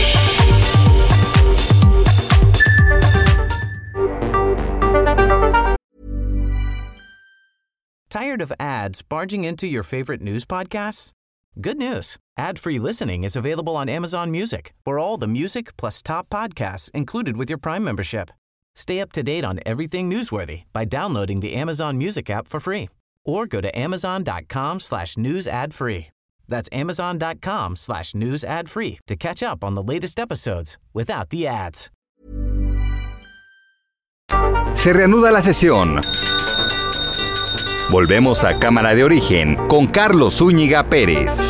[8.08, 11.12] Tired of ads barging into your favorite news podcasts?
[11.60, 12.16] Good news.
[12.38, 14.72] Ad-free listening is available on Amazon Music.
[14.86, 18.30] For all the music plus top podcasts included with your Prime membership.
[18.74, 22.88] Stay up to date on everything newsworthy by downloading the Amazon Music app for free
[23.24, 26.08] or go to amazon.com slash news ad free.
[26.48, 31.46] That's amazon.com slash news ad free to catch up on the latest episodes without the
[31.46, 31.90] ads.
[34.74, 36.00] Se reanuda la sesión.
[37.90, 41.49] Volvemos a Cámara de Origen con Carlos Zúñiga Pérez.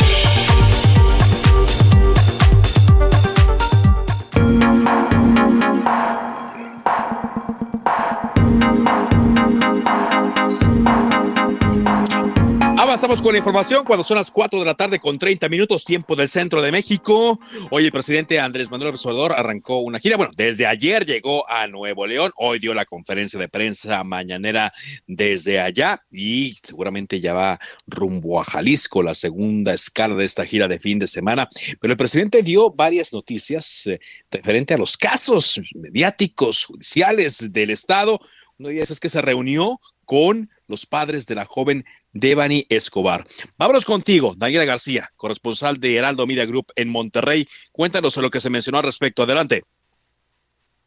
[12.91, 16.13] Avanzamos con la información cuando son las 4 de la tarde con 30 minutos tiempo
[16.13, 17.39] del centro de México.
[17.69, 20.17] Hoy el presidente Andrés Manuel López Obrador arrancó una gira.
[20.17, 22.33] Bueno, desde ayer llegó a Nuevo León.
[22.35, 24.73] Hoy dio la conferencia de prensa mañanera
[25.07, 30.67] desde allá y seguramente ya va rumbo a Jalisco, la segunda escala de esta gira
[30.67, 31.47] de fin de semana.
[31.79, 38.19] Pero el presidente dio varias noticias eh, referente a los casos mediáticos, judiciales del Estado.
[38.57, 43.25] Uno de ellos es que se reunió con los padres de la joven Devani Escobar.
[43.57, 47.47] Vámonos contigo, Daniela García, corresponsal de Heraldo Media Group en Monterrey.
[47.71, 49.21] Cuéntanos lo que se mencionó al respecto.
[49.21, 49.63] Adelante.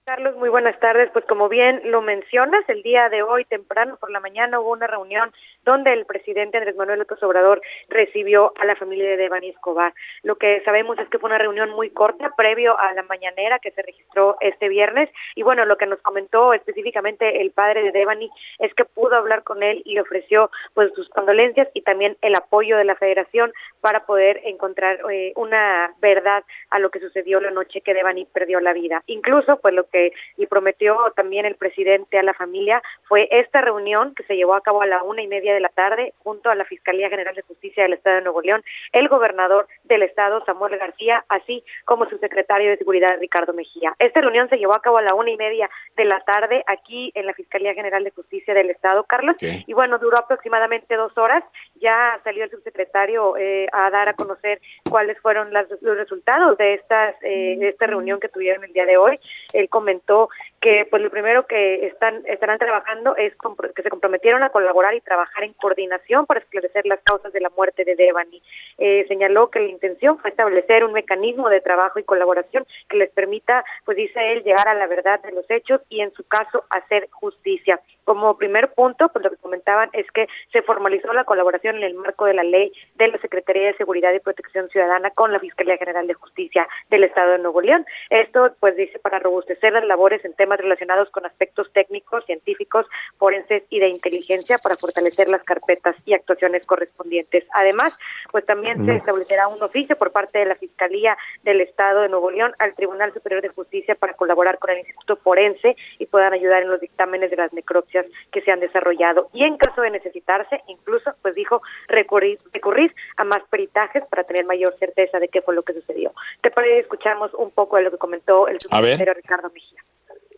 [0.06, 1.08] Carlos, muy buenas tardes.
[1.12, 4.86] Pues como bien lo mencionas, el día de hoy temprano por la mañana hubo una
[4.86, 5.32] reunión
[5.64, 9.94] donde el presidente Andrés Manuel López Obrador recibió a la familia de Devani Escobar.
[10.22, 13.70] Lo que sabemos es que fue una reunión muy corta previo a la mañanera que
[13.70, 18.30] se registró este viernes y bueno, lo que nos comentó específicamente el padre de Devani
[18.58, 22.34] es que pudo hablar con él y le ofreció pues sus condolencias y también el
[22.34, 27.50] apoyo de la Federación para poder encontrar eh, una verdad a lo que sucedió la
[27.50, 29.02] noche que Devani perdió la vida.
[29.06, 34.12] Incluso pues lo que le prometió también el presidente a la familia fue esta reunión
[34.16, 36.57] que se llevó a cabo a la una y media de la tarde junto a
[36.57, 40.78] la Fiscalía General de Justicia del Estado de Nuevo León, el gobernador del Estado, Samuel
[40.78, 43.94] García, así como su secretario de Seguridad, Ricardo Mejía.
[44.00, 47.12] Esta reunión se llevó a cabo a la una y media de la tarde aquí
[47.14, 51.44] en la Fiscalía General de Justicia del Estado, Carlos, y bueno, duró aproximadamente dos horas.
[51.76, 57.14] Ya salió el subsecretario eh, a dar a conocer cuáles fueron los resultados de, estas,
[57.22, 59.14] eh, de esta reunión que tuvieron el día de hoy.
[59.52, 60.30] Él comentó
[60.64, 63.35] que pues lo primero que están estarán trabajando es
[63.77, 67.50] que se comprometieron a colaborar y trabajar en coordinación para esclarecer las causas de la
[67.50, 68.42] muerte de Devani.
[68.79, 73.11] Eh, señaló que la intención fue establecer un mecanismo de trabajo y colaboración que les
[73.11, 76.64] permita, pues dice él, llegar a la verdad de los hechos y en su caso
[76.70, 77.79] hacer justicia.
[78.05, 81.94] Como primer punto, pues lo que comentaban es que se formalizó la colaboración en el
[81.94, 85.77] marco de la ley de la Secretaría de Seguridad y Protección Ciudadana con la Fiscalía
[85.77, 87.85] General de Justicia del Estado de Nuevo León.
[88.11, 92.86] Esto, pues dice, para robustecer las labores en temas relacionados con aspectos técnicos, científicos,
[93.18, 97.46] forenses y de inteligencia para fortalecer las carpetas y actuaciones correspondientes.
[97.52, 97.98] Además,
[98.30, 102.30] pues también se establecerá un oficio por parte de la Fiscalía del Estado de Nuevo
[102.30, 106.62] León al Tribunal Superior de Justicia para colaborar con el Instituto Forense y puedan ayudar
[106.62, 110.60] en los dictámenes de las necropsias que se han desarrollado y en caso de necesitarse,
[110.68, 115.54] incluso, pues dijo, recurrir, recurrir a más peritajes para tener mayor certeza de qué fue
[115.54, 116.12] lo que sucedió.
[116.40, 119.80] Te parece escuchamos un poco de lo que comentó el subsecretario Ricardo Mejía.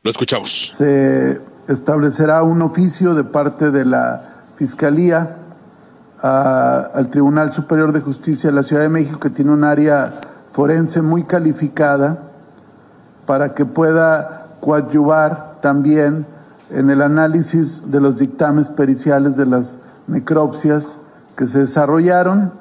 [0.06, 0.72] Lo escuchamos.
[0.76, 4.22] Se establecerá un oficio de parte de la
[4.54, 5.38] Fiscalía
[6.22, 10.12] al Tribunal Superior de Justicia de la Ciudad de México, que tiene un área
[10.52, 12.18] forense muy calificada,
[13.26, 16.24] para que pueda coadyuvar también
[16.70, 21.02] en el análisis de los dictámenes periciales de las necropsias
[21.34, 22.52] que se desarrollaron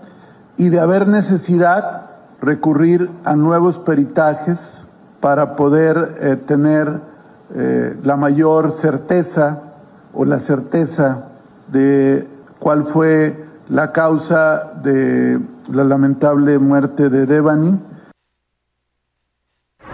[0.58, 2.08] y de haber necesidad
[2.42, 4.80] recurrir a nuevos peritajes
[5.20, 7.14] para poder eh, tener
[7.54, 9.62] eh, la mayor certeza
[10.14, 11.30] o la certeza
[11.68, 12.28] de
[12.60, 15.40] cuál fue la causa de
[15.72, 17.80] la lamentable muerte de Devani.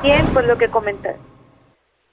[0.01, 1.15] Bien, pues lo que comentas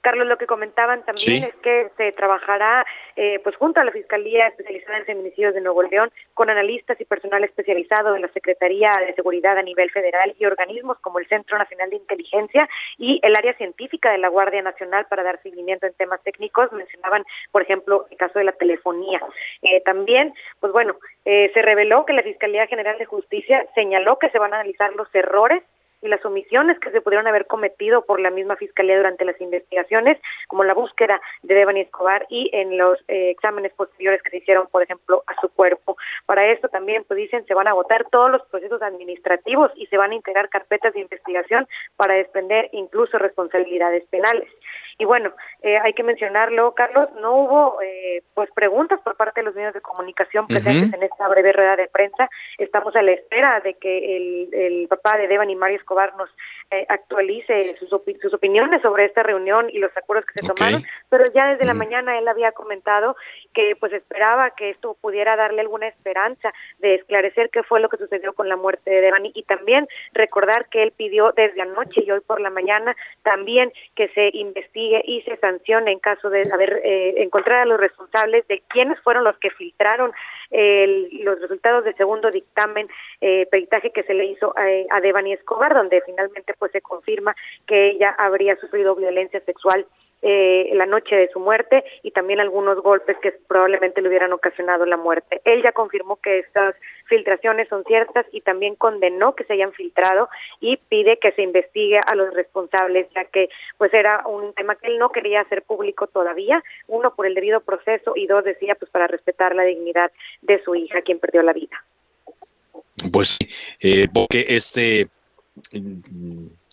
[0.01, 2.85] Carlos, lo que comentaban también es que se trabajará
[3.15, 7.05] eh, pues junto a la Fiscalía Especializada en Feminicidios de Nuevo León con analistas y
[7.05, 11.57] personal especializado de la Secretaría de Seguridad a nivel federal y organismos como el Centro
[11.57, 15.93] Nacional de Inteligencia y el área científica de la Guardia Nacional para dar seguimiento en
[15.93, 16.71] temas técnicos.
[16.71, 19.21] Mencionaban, por ejemplo, el caso de la telefonía.
[19.61, 24.29] Eh, también, pues bueno, eh, se reveló que la Fiscalía General de Justicia señaló que
[24.29, 25.63] se van a analizar los errores
[26.01, 30.17] y las omisiones que se pudieron haber cometido por la misma Fiscalía durante las investigaciones,
[30.47, 34.67] como la búsqueda de Devani Escobar y en los eh, exámenes posteriores que se hicieron,
[34.67, 35.97] por ejemplo, a su cuerpo.
[36.25, 39.97] Para esto también, pues dicen, se van a agotar todos los procesos administrativos y se
[39.97, 44.49] van a integrar carpetas de investigación para desprender incluso responsabilidades penales.
[44.97, 45.31] Y bueno,
[45.61, 49.73] eh, hay que mencionarlo, Carlos, no hubo eh, pues preguntas por parte de los medios
[49.73, 52.29] de comunicación presentes en esta breve rueda de prensa.
[52.57, 56.29] Estamos a la espera de que el, el papá de Devan y Mario Escobar nos
[56.71, 61.25] eh, actualice sus, sus opiniones sobre esta reunión y los acuerdos que se tomaron, pero
[61.33, 63.15] ya desde la mañana él había comentado
[63.55, 67.97] que pues esperaba que esto pudiera darle alguna esperanza de esclarecer qué fue lo que
[67.97, 72.11] sucedió con la muerte de Devani y también recordar que él pidió desde anoche y
[72.11, 76.81] hoy por la mañana también que se investigue y se sancione en caso de haber
[76.83, 80.11] eh, encontrar a los responsables de quiénes fueron los que filtraron
[80.51, 82.87] los resultados del segundo dictamen
[83.21, 84.63] eh, peritaje que se le hizo a,
[84.95, 89.85] a Devani Escobar, donde finalmente pues se confirma que ella habría sufrido violencia sexual
[90.21, 94.85] eh, la noche de su muerte y también algunos golpes que probablemente le hubieran ocasionado
[94.85, 95.39] la muerte.
[95.45, 100.27] Él ya confirmó que estas filtraciones son ciertas y también condenó que se hayan filtrado
[100.59, 104.87] y pide que se investigue a los responsables, ya que pues era un tema que
[104.87, 108.91] él no quería hacer público todavía, uno por el debido proceso y dos decía pues
[108.91, 110.11] para respetar la dignidad
[110.41, 111.81] de su hija quien perdió la vida.
[113.13, 113.39] Pues
[113.79, 115.07] eh, porque este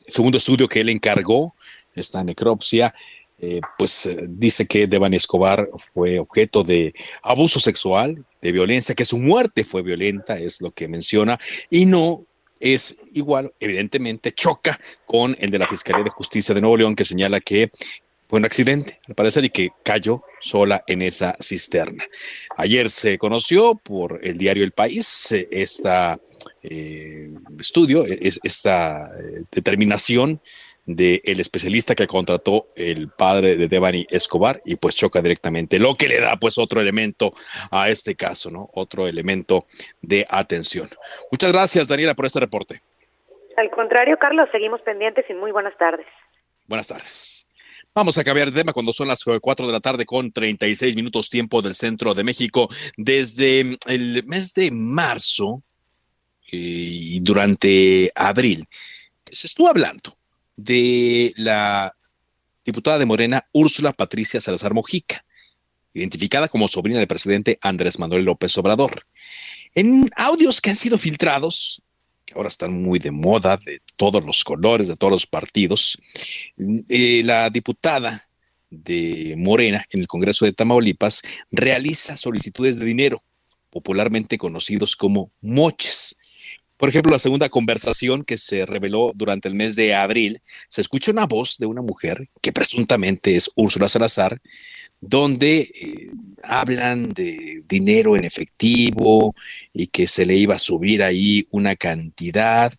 [0.06, 1.54] segundo estudio que él encargó,
[1.94, 2.94] esta necropsia,
[3.38, 9.04] eh, pues eh, dice que Devani Escobar fue objeto de abuso sexual, de violencia, que
[9.04, 11.38] su muerte fue violenta, es lo que menciona,
[11.70, 12.24] y no
[12.60, 17.04] es igual, evidentemente choca con el de la Fiscalía de Justicia de Nuevo León, que
[17.04, 17.70] señala que
[18.28, 22.04] fue un accidente, al parecer, y que cayó sola en esa cisterna.
[22.56, 26.18] Ayer se conoció por el diario El País esta
[26.62, 29.10] eh, estudio, esta
[29.50, 30.40] determinación
[30.86, 36.08] del especialista que contrató el padre de Devani Escobar y pues choca directamente, lo que
[36.08, 37.32] le da pues otro elemento
[37.70, 38.70] a este caso, ¿no?
[38.74, 39.66] Otro elemento
[40.00, 40.88] de atención.
[41.30, 42.80] Muchas gracias, Daniela, por este reporte.
[43.56, 46.06] Al contrario, Carlos, seguimos pendientes y muy buenas tardes.
[46.66, 47.46] Buenas tardes.
[47.94, 51.30] Vamos a cambiar de tema cuando son las 4 de la tarde con 36 minutos
[51.30, 52.68] tiempo del centro de México.
[52.96, 55.75] Desde el mes de marzo eh,
[56.50, 58.66] y durante abril
[59.30, 60.16] se estuvo hablando
[60.56, 61.92] de la
[62.64, 65.24] diputada de Morena, Úrsula Patricia Salazar Mojica,
[65.94, 69.06] identificada como sobrina del presidente Andrés Manuel López Obrador.
[69.74, 71.82] En audios que han sido filtrados,
[72.24, 75.98] que ahora están muy de moda, de todos los colores, de todos los partidos,
[76.88, 78.28] eh, la diputada
[78.68, 83.22] de Morena en el Congreso de Tamaulipas realiza solicitudes de dinero,
[83.70, 86.16] popularmente conocidos como moches
[86.76, 91.10] por ejemplo, la segunda conversación que se reveló durante el mes de abril, se escucha
[91.10, 94.40] una voz de una mujer que presuntamente es Úrsula Salazar,
[95.00, 96.10] donde eh,
[96.42, 99.34] hablan de dinero en efectivo
[99.72, 102.72] y que se le iba a subir ahí una cantidad,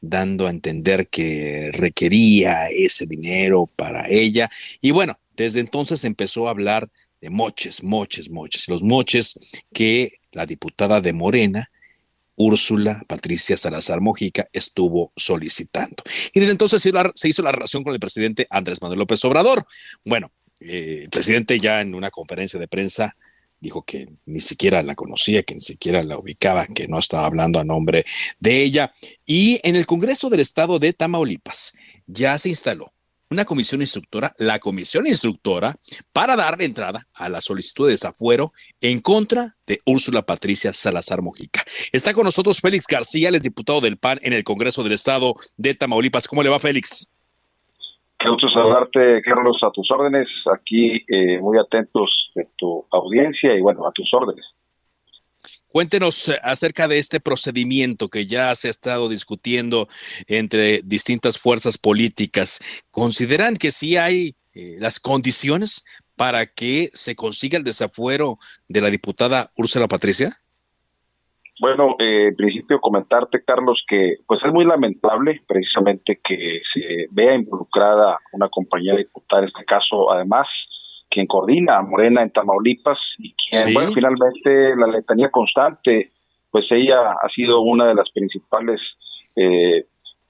[0.00, 4.50] dando a entender que requería ese dinero para ella.
[4.80, 6.88] Y bueno, desde entonces empezó a hablar
[7.20, 11.70] de moches, moches, moches, los moches que la diputada de Morena
[12.36, 16.02] Úrsula Patricia Salazar Mojica estuvo solicitando.
[16.32, 19.66] Y desde entonces se hizo la relación con el presidente Andrés Manuel López Obrador.
[20.04, 23.16] Bueno, eh, el presidente ya en una conferencia de prensa
[23.58, 27.58] dijo que ni siquiera la conocía, que ni siquiera la ubicaba, que no estaba hablando
[27.58, 28.04] a nombre
[28.38, 28.92] de ella.
[29.24, 31.74] Y en el Congreso del Estado de Tamaulipas
[32.06, 32.92] ya se instaló
[33.30, 35.76] una comisión instructora, la comisión instructora,
[36.12, 41.62] para darle entrada a la solicitud de desafuero en contra de Úrsula Patricia Salazar Mojica.
[41.92, 45.74] Está con nosotros Félix García, el diputado del PAN en el Congreso del Estado de
[45.74, 46.28] Tamaulipas.
[46.28, 47.10] ¿Cómo le va, Félix?
[48.18, 50.28] Qué gusto saludarte, Carlos, a tus órdenes.
[50.52, 54.46] Aquí eh, muy atentos de tu audiencia y bueno, a tus órdenes.
[55.76, 59.88] Cuéntenos eh, acerca de este procedimiento que ya se ha estado discutiendo
[60.26, 62.82] entre distintas fuerzas políticas.
[62.90, 65.84] ¿Consideran que sí hay eh, las condiciones
[66.16, 70.38] para que se consiga el desafuero de la diputada Úrsula Patricia?
[71.60, 77.34] Bueno, eh, en principio comentarte, Carlos, que pues es muy lamentable precisamente que se vea
[77.34, 80.46] involucrada una compañera diputada, en este caso, además,
[81.16, 86.12] quien coordina a Morena en Tamaulipas y quien, bueno, finalmente la letanía constante,
[86.50, 88.82] pues ella ha sido una de las principales
[89.34, 89.86] eh,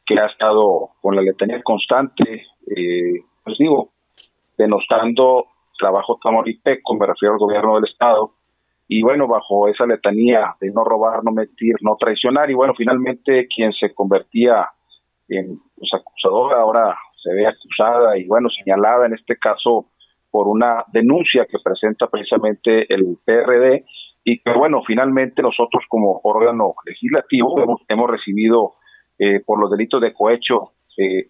[0.07, 3.91] que ha estado con la letanía constante, eh, pues digo,
[4.57, 8.31] denostando trabajo tamaulipeco, me refiero al gobierno del Estado,
[8.87, 13.49] y bueno, bajo esa letanía de no robar, no mentir, no traicionar, y bueno, finalmente
[13.49, 14.69] quien se convertía
[15.29, 19.87] en pues, acusadora ahora se ve acusada y bueno, señalada en este caso
[20.37, 23.87] por una denuncia que presenta precisamente el PRD
[24.23, 27.59] y que bueno, finalmente nosotros como órgano legislativo
[27.89, 28.75] hemos, recibido
[29.19, 31.29] eh, por los delitos de cohecho eh, eh,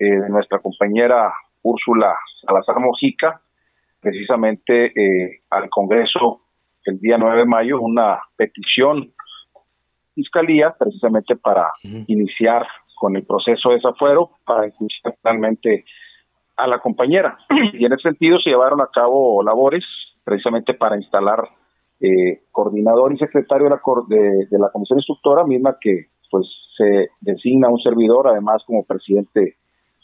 [0.00, 1.32] de nuestra compañera
[1.62, 3.40] Úrsula Salazar Mojica,
[4.00, 4.92] precisamente
[5.48, 6.40] al Congreso
[6.84, 9.12] el día 9 de mayo una petición
[10.16, 11.70] fiscalía precisamente para
[12.08, 12.66] iniciar
[12.96, 15.84] con el proceso de desafuero para enjuiciar finalmente
[16.62, 17.38] a la compañera.
[17.72, 19.84] Y en ese sentido se llevaron a cabo labores
[20.24, 21.48] precisamente para instalar
[22.00, 26.46] eh, coordinador y secretario de la, de, de la comisión instructora, misma que pues
[26.76, 29.56] se designa un servidor, además como presidente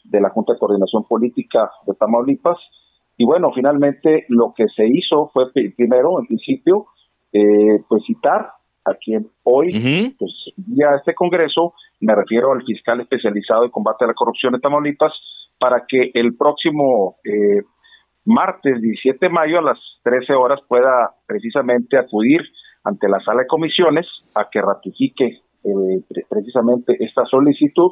[0.04, 2.59] de la Junta de Coordinación Política de Tamaulipas,
[3.16, 6.86] y bueno, finalmente lo que se hizo fue primero, en principio,
[7.32, 8.52] eh, pues citar
[8.84, 14.09] a quien hoy, pues ya este Congreso, me refiero al fiscal especializado en combate a
[14.09, 15.12] la corrupción de Tamaulipas,
[15.59, 17.62] para que el próximo eh,
[18.24, 22.42] martes 17 de mayo a las 13 horas pueda precisamente acudir
[22.84, 24.06] ante la sala de comisiones
[24.36, 27.90] a que ratifique eh, precisamente esta solicitud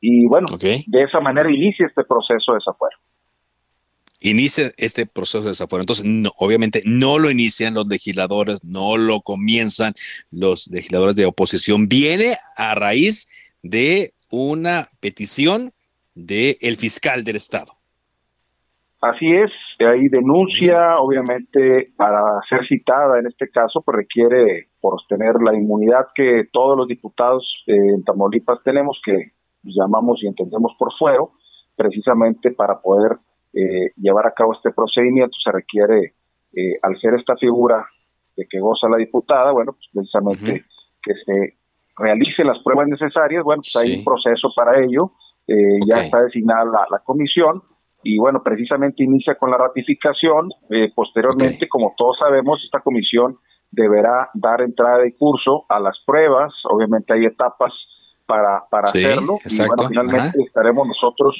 [0.00, 2.96] y bueno, de esa manera inicie este proceso de desafuero
[4.20, 5.82] inicia este proceso de desafuero.
[5.82, 6.06] Entonces,
[6.36, 9.94] obviamente no lo inician los legisladores, no lo comienzan
[10.30, 11.88] los legisladores de oposición.
[11.88, 13.28] Viene a raíz
[13.62, 15.72] de una petición
[16.18, 17.72] del el fiscal del Estado.
[19.00, 25.34] Así es, hay denuncia, obviamente, para ser citada en este caso, pues requiere por tener
[25.40, 31.30] la inmunidad que todos los diputados en Tamaulipas tenemos, que llamamos y entendemos por fuero,
[31.76, 33.18] precisamente para poder
[33.54, 36.14] eh, llevar a cabo este procedimiento se requiere,
[36.56, 37.86] eh, al ser esta figura
[38.36, 40.64] de que goza la diputada, bueno, pues precisamente
[41.02, 41.54] que se
[41.96, 45.12] realicen las pruebas necesarias, bueno, pues hay un proceso para ello,
[45.48, 47.62] eh, ya está designada la, comisión
[48.04, 50.50] y bueno, precisamente inicia con la ratificación,
[50.94, 53.38] posteriormente, como todos sabemos, esta comisión
[53.70, 57.72] deberá dar entrada de curso a las pruebas, obviamente hay etapas
[58.26, 61.34] para, para hacerlo, y bueno, finalmente estaremos nosotros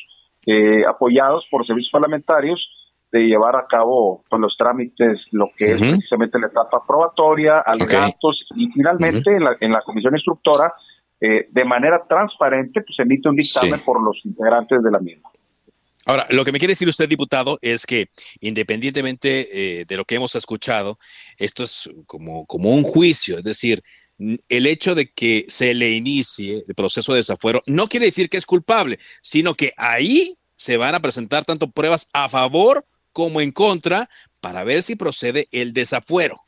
[0.46, 2.68] eh, apoyados por servicios parlamentarios
[3.12, 8.46] de llevar a cabo pues, los trámites, lo que es precisamente la etapa probatoria, alegatos
[8.54, 10.72] y finalmente en, la, en la comisión instructora,
[11.20, 15.30] eh, de manera transparente, pues emite un dictamen por los integrantes de la misma.
[16.06, 18.08] Ahora, lo que me quiere decir usted, diputado, es que
[18.40, 20.98] independientemente eh, de lo que hemos escuchado,
[21.36, 23.82] esto es como, como un juicio, es decir,
[24.48, 28.36] el hecho de que se le inicie el proceso de desafuero no quiere decir que
[28.36, 33.52] es culpable, sino que ahí se van a presentar tanto pruebas a favor como en
[33.52, 34.08] contra
[34.40, 36.47] para ver si procede el desafuero.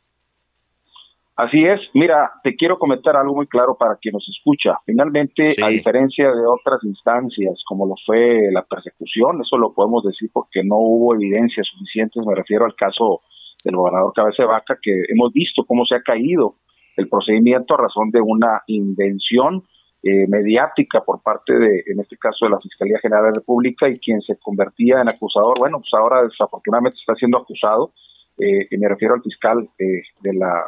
[1.41, 4.77] Así es, mira, te quiero comentar algo muy claro para quien nos escucha.
[4.85, 10.29] Finalmente, a diferencia de otras instancias, como lo fue la persecución, eso lo podemos decir
[10.35, 13.23] porque no hubo evidencias suficientes, me refiero al caso
[13.65, 16.57] del gobernador Cabeza de Vaca, que hemos visto cómo se ha caído
[16.99, 19.63] el procedimiento a razón de una invención
[20.03, 23.89] eh, mediática por parte de, en este caso, de la Fiscalía General de la República
[23.89, 27.95] y quien se convertía en acusador, bueno, pues ahora desafortunadamente está siendo acusado,
[28.39, 30.65] eh, y me refiero al fiscal eh, de la,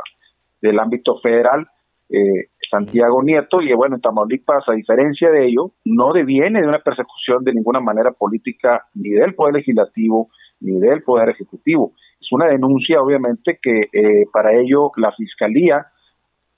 [0.62, 1.68] del ámbito federal,
[2.70, 7.42] Santiago Nieto, y bueno, en Tamaulipas, a diferencia de ello, no deviene de una persecución
[7.42, 10.28] de ninguna manera política ni del Poder Legislativo
[10.60, 11.92] ni del Poder Ejecutivo.
[12.20, 13.88] Es una denuncia, obviamente, que
[14.30, 15.86] para ello la Fiscalía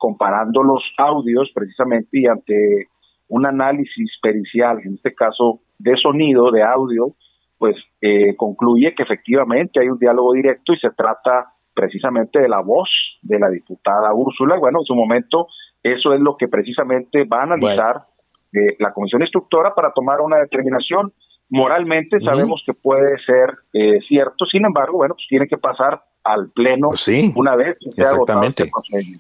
[0.05, 2.89] comparando los audios precisamente y ante
[3.29, 7.15] un análisis pericial, en este caso de sonido, de audio,
[7.57, 12.61] pues eh, concluye que efectivamente hay un diálogo directo y se trata precisamente de la
[12.61, 12.89] voz
[13.23, 14.57] de la diputada Úrsula.
[14.57, 15.49] Bueno, en su momento
[15.83, 18.07] eso es lo que precisamente va a analizar
[18.53, 21.13] eh, la comisión instructora para tomar una determinación.
[21.51, 26.51] Moralmente sabemos que puede ser eh, cierto, sin embargo, bueno, pues tiene que pasar al
[26.51, 28.65] pleno Pues sí, una vez que sea exactamente.
[28.65, 29.19] este.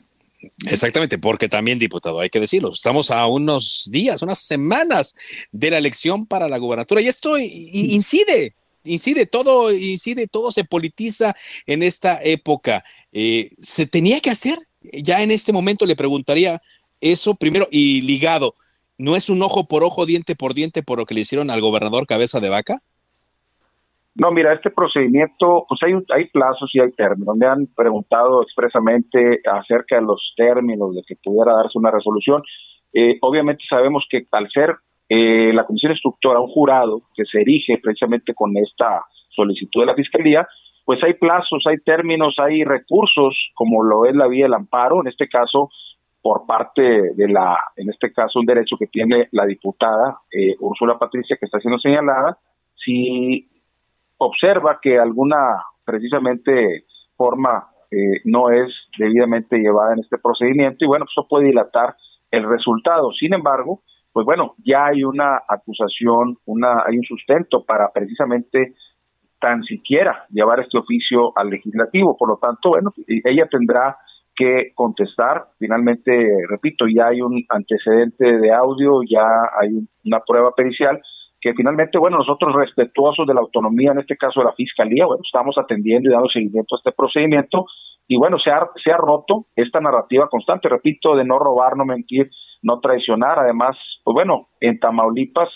[0.70, 5.14] Exactamente, porque también, diputado, hay que decirlo, estamos a unos días, unas semanas
[5.52, 11.34] de la elección para la gubernatura y esto incide, incide, todo incide, todo se politiza
[11.66, 12.84] en esta época.
[13.12, 14.58] Eh, ¿Se tenía que hacer?
[14.82, 16.60] Ya en este momento le preguntaría
[17.00, 18.54] eso primero y ligado,
[18.98, 21.60] ¿no es un ojo por ojo, diente por diente por lo que le hicieron al
[21.60, 22.78] gobernador Cabeza de Vaca?
[24.16, 27.36] No, mira, este procedimiento, pues hay, hay plazos y hay términos.
[27.36, 32.42] Me han preguntado expresamente acerca de los términos de que pudiera darse una resolución.
[32.92, 34.76] Eh, obviamente sabemos que al ser
[35.16, 39.94] eh, la comisión instructora un jurado que se erige precisamente con esta solicitud de la
[39.94, 40.48] fiscalía,
[40.84, 45.06] pues hay plazos, hay términos, hay recursos, como lo es la vía del amparo, en
[45.06, 45.70] este caso
[46.20, 50.98] por parte de la, en este caso un derecho que tiene la diputada eh, Úrsula
[50.98, 52.38] Patricia que está siendo señalada,
[52.74, 53.48] si
[54.18, 56.86] observa que alguna precisamente
[57.16, 61.94] forma eh, no es debidamente llevada en este procedimiento y bueno, pues eso puede dilatar
[62.32, 63.12] el resultado.
[63.12, 63.82] Sin embargo,
[64.14, 68.74] pues bueno, ya hay una acusación, una hay un sustento para precisamente
[69.40, 72.16] tan siquiera llevar este oficio al legislativo.
[72.16, 73.98] Por lo tanto, bueno, ella tendrá
[74.36, 75.46] que contestar.
[75.58, 76.12] Finalmente,
[76.48, 79.26] repito, ya hay un antecedente de audio, ya
[79.60, 81.02] hay un- una prueba pericial
[81.40, 85.22] que finalmente, bueno, nosotros respetuosos de la autonomía, en este caso de la Fiscalía, bueno,
[85.26, 87.66] estamos atendiendo y dando seguimiento a este procedimiento
[88.06, 91.84] y bueno, se ha, se ha roto esta narrativa constante, repito, de no robar, no
[91.84, 92.30] mentir,
[92.64, 93.38] no traicionar.
[93.38, 95.48] Además, pues bueno, en Tamaulipas,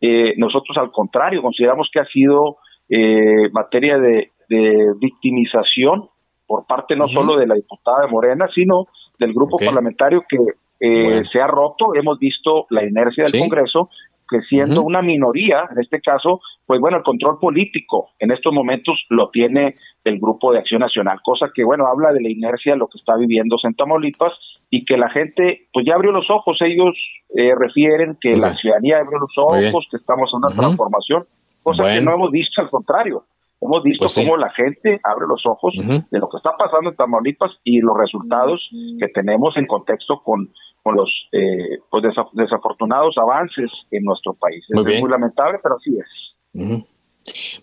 [0.00, 2.56] eh, nosotros al contrario, consideramos que ha sido
[2.88, 6.08] eh, materia de, de victimización
[6.46, 8.86] por parte no solo de la diputada de Morena, sino
[9.18, 10.36] del grupo parlamentario que
[10.80, 11.24] eh, Bueno.
[11.32, 11.94] se ha roto.
[11.94, 13.38] Hemos visto la inercia del Sí.
[13.40, 13.88] Congreso,
[14.28, 19.04] que siendo una minoría, en este caso, pues bueno, el control político en estos momentos
[19.08, 22.78] lo tiene el Grupo de Acción Nacional, cosa que, bueno, habla de la inercia de
[22.78, 24.32] lo que está viviendo en Tamaulipas
[24.76, 26.56] y que la gente, pues ya abrió los ojos.
[26.60, 26.94] Ellos
[27.36, 28.56] eh, refieren que la Ok.
[28.60, 30.56] ciudadanía abrió los ojos, que estamos en una Ujú.
[30.60, 31.26] transformación,
[31.62, 32.10] cosa que Bueno.
[32.10, 33.24] no hemos visto, al contrario.
[33.60, 34.24] Hemos visto Pues sí.
[34.24, 36.04] cómo la gente abre los ojos Ujú.
[36.10, 38.68] de lo que está pasando en Tamaulipas y los resultados
[39.00, 40.50] que tenemos en contexto con,
[40.82, 44.64] con los eh, pues desa- desafortunados avances en nuestro país.
[44.70, 45.00] Muy es bien.
[45.00, 46.82] muy lamentable, pero así es.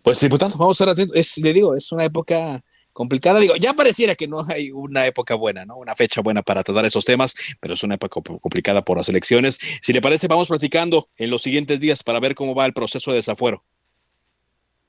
[0.03, 1.16] Pues diputado, vamos a estar atentos.
[1.18, 2.62] Es, le digo, es una época
[2.94, 3.39] complicada.
[3.39, 5.78] Digo, ya pareciera que no hay una época buena, ¿no?
[5.78, 9.10] Una fecha buena para tratar esos temas, pero es una época co- complicada por las
[9.10, 9.60] elecciones.
[9.82, 13.12] Si le parece, vamos platicando en los siguientes días para ver cómo va el proceso
[13.12, 13.64] de desafuero.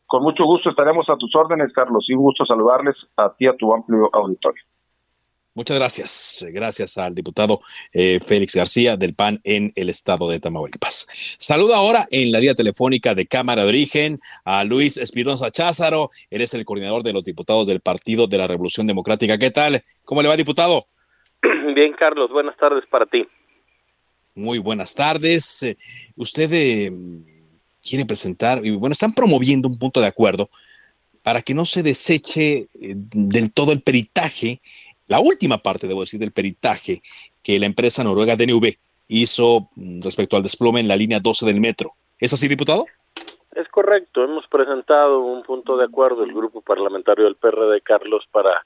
[0.07, 3.57] Con mucho gusto estaremos a tus órdenes, Carlos, y un gusto saludarles a ti, a
[3.57, 4.63] tu amplio auditorio.
[5.55, 6.47] Muchas gracias.
[6.51, 7.61] Gracias al diputado
[7.93, 11.07] eh, Félix García del PAN en el estado de Tamaulipas.
[11.39, 16.11] Saludo ahora en la línea telefónica de Cámara de Origen a Luis Espinosa Cházaro.
[16.31, 19.37] Él es el coordinador de los diputados del Partido de la Revolución Democrática.
[19.37, 19.83] ¿Qué tal?
[20.07, 20.87] ¿Cómo le va, diputado?
[21.75, 23.27] Bien, Carlos, buenas tardes para ti.
[24.35, 25.67] Muy buenas tardes.
[26.17, 26.91] Usted eh,
[27.85, 30.49] quiere presentar, y bueno, están promoviendo un punto de acuerdo
[31.23, 34.61] para que no se deseche eh, del todo el peritaje,
[35.09, 37.03] la última parte, debo decir, del peritaje
[37.43, 38.77] que la empresa noruega DNV
[39.09, 41.93] hizo mm, respecto al desplome en la línea 12 del metro.
[42.19, 42.85] ¿Es así, diputado?
[43.55, 48.65] Es correcto, hemos presentado un punto de acuerdo el grupo parlamentario del PRD, Carlos, para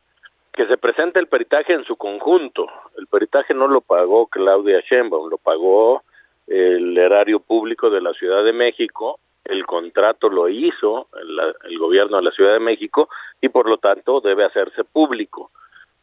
[0.52, 2.66] que se presente el peritaje en su conjunto.
[2.96, 6.02] El peritaje no lo pagó Claudia Sheinbaum, lo pagó
[6.46, 12.16] el erario público de la Ciudad de México, el contrato lo hizo el, el gobierno
[12.18, 13.08] de la Ciudad de México
[13.40, 15.50] y por lo tanto debe hacerse público.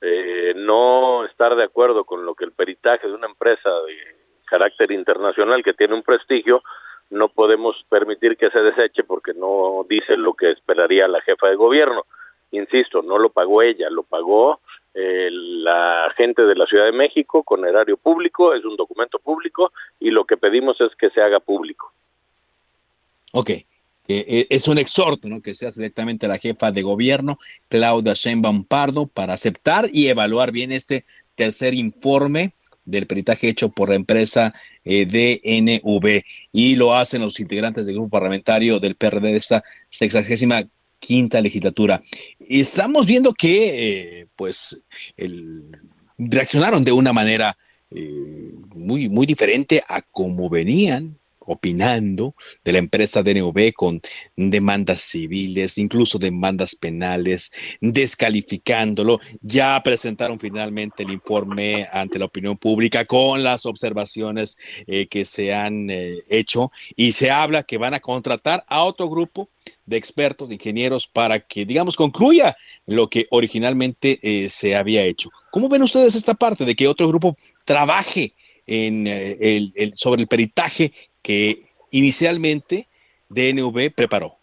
[0.06, 3.96] Eh, no estar de acuerdo con lo que el peritaje de una empresa de
[4.46, 6.62] carácter internacional que tiene un prestigio,
[7.10, 11.56] no podemos permitir que se deseche porque no dice lo que esperaría la jefa de
[11.56, 12.06] gobierno.
[12.52, 14.60] Insisto, no lo pagó ella, lo pagó
[14.94, 19.72] eh, la gente de la Ciudad de México con erario público, es un documento público
[20.02, 21.94] y lo que pedimos es que se haga público.
[23.32, 23.52] Ok.
[24.08, 27.38] Eh, es un exhorto que se hace directamente a la jefa de gobierno,
[27.70, 32.54] Claudia Sheinbaum Pardo, para aceptar y evaluar bien este tercer informe
[32.86, 38.10] del peritaje hecho por la empresa eh, DNV y lo hacen los integrantes del grupo
[38.10, 40.64] parlamentario del PRD de esta sexagésima
[41.00, 42.02] quinta legislatura.
[42.40, 44.84] Estamos viendo que eh, pues
[45.16, 45.64] el,
[46.18, 47.56] reaccionaron de una manera
[48.74, 54.02] muy, muy diferente a como venían opinando de la empresa DNV con
[54.36, 59.20] demandas civiles, incluso demandas penales, descalificándolo.
[59.42, 65.54] Ya presentaron finalmente el informe ante la opinión pública con las observaciones eh, que se
[65.54, 69.50] han eh, hecho y se habla que van a contratar a otro grupo
[69.86, 75.30] de expertos, de ingenieros, para que, digamos, concluya lo que originalmente eh, se había hecho.
[75.52, 77.36] ¿Cómo ven ustedes esta parte de que otro grupo
[77.66, 78.34] trabaje
[78.66, 80.94] en, el, sobre el peritaje
[81.24, 82.88] que inicialmente
[83.30, 84.34] DNV preparó?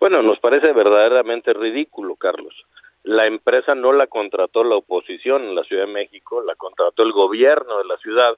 [0.00, 2.54] Bueno, nos parece verdaderamente ridículo, Carlos.
[3.02, 7.12] La empresa no la contrató la oposición en la Ciudad de México, la contrató el
[7.12, 8.36] gobierno de la ciudad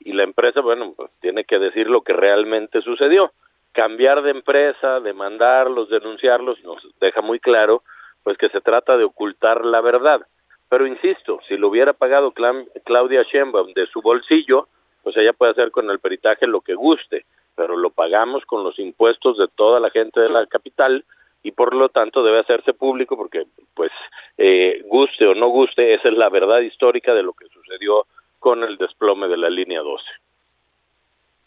[0.00, 3.32] y la empresa, bueno, pues tiene que decir lo que realmente sucedió.
[3.72, 7.82] Cambiar de empresa, demandarlos, denunciarlos, nos deja muy claro
[8.22, 10.20] pues que se trata de ocultar la verdad.
[10.68, 14.68] Pero insisto, si lo hubiera pagado Claudia Sheinbaum de su bolsillo,
[15.02, 17.24] pues ella puede hacer con el peritaje lo que guste,
[17.54, 21.04] pero lo pagamos con los impuestos de toda la gente de la capital
[21.42, 23.90] y por lo tanto debe hacerse público porque pues
[24.36, 28.06] eh, guste o no guste, esa es la verdad histórica de lo que sucedió
[28.38, 30.04] con el desplome de la línea 12.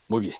[0.08, 0.36] Muy bien.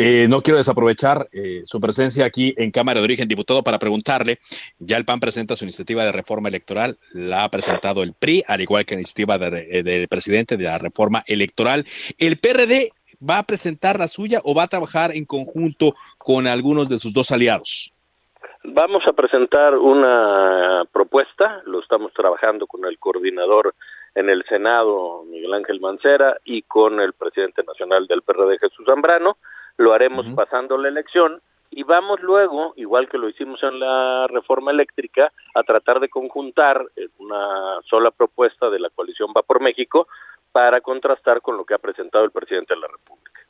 [0.00, 4.38] Eh, no quiero desaprovechar eh, su presencia aquí en Cámara de Origen, diputado, para preguntarle,
[4.78, 8.60] ya el PAN presenta su iniciativa de reforma electoral, la ha presentado el PRI, al
[8.60, 11.84] igual que la iniciativa eh, del presidente de la reforma electoral.
[12.16, 12.92] ¿El PRD
[13.28, 17.12] va a presentar la suya o va a trabajar en conjunto con algunos de sus
[17.12, 17.92] dos aliados?
[18.62, 23.74] Vamos a presentar una propuesta, lo estamos trabajando con el coordinador
[24.14, 29.38] en el Senado, Miguel Ángel Mancera, y con el presidente nacional del PRD, Jesús Zambrano
[29.78, 34.70] lo haremos pasando la elección y vamos luego, igual que lo hicimos en la reforma
[34.70, 36.84] eléctrica, a tratar de conjuntar
[37.18, 40.08] una sola propuesta de la coalición Va por México
[40.50, 43.42] para contrastar con lo que ha presentado el presidente de la República.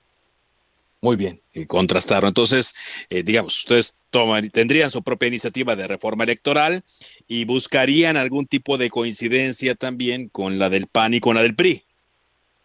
[1.01, 2.27] Muy bien, y contrastarlo.
[2.27, 6.83] Entonces, eh, digamos, ustedes toman, tendrían su propia iniciativa de reforma electoral
[7.29, 11.55] y buscarían algún tipo de coincidencia también con la del PAN y con la del
[11.55, 11.85] PRI.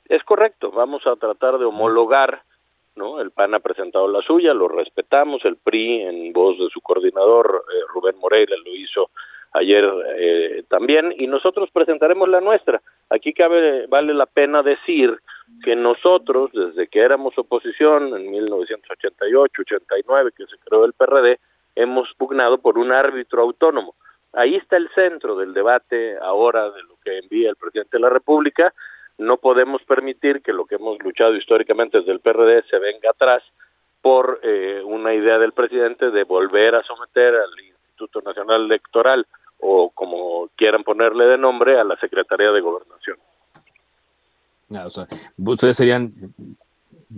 [0.09, 2.41] Es correcto, vamos a tratar de homologar
[2.95, 3.19] ¿no?
[3.21, 7.63] El PAN ha presentado la suya, lo respetamos, el PRI en voz de su coordinador
[7.67, 9.09] eh, Rubén Moreira lo hizo
[9.53, 9.85] ayer
[10.17, 12.81] eh, también y nosotros presentaremos la nuestra.
[13.09, 15.17] Aquí cabe vale la pena decir
[15.63, 21.39] que nosotros desde que éramos oposición en 1988, 89 que se creó el PRD,
[21.75, 23.95] hemos pugnado por un árbitro autónomo.
[24.33, 28.09] Ahí está el centro del debate ahora de lo que envía el presidente de la
[28.09, 28.73] República
[29.17, 33.43] no podemos permitir que lo que hemos luchado históricamente desde el PRD se venga atrás
[34.01, 39.25] por eh, una idea del presidente de volver a someter al Instituto Nacional Electoral
[39.59, 43.17] o como quieran ponerle de nombre a la Secretaría de Gobernación.
[44.75, 45.05] Ah, o sea,
[45.37, 46.11] ustedes serían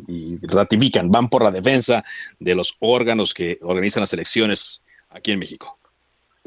[0.07, 2.03] y ratifican, van por la defensa
[2.39, 5.77] de los órganos que organizan las elecciones aquí en México.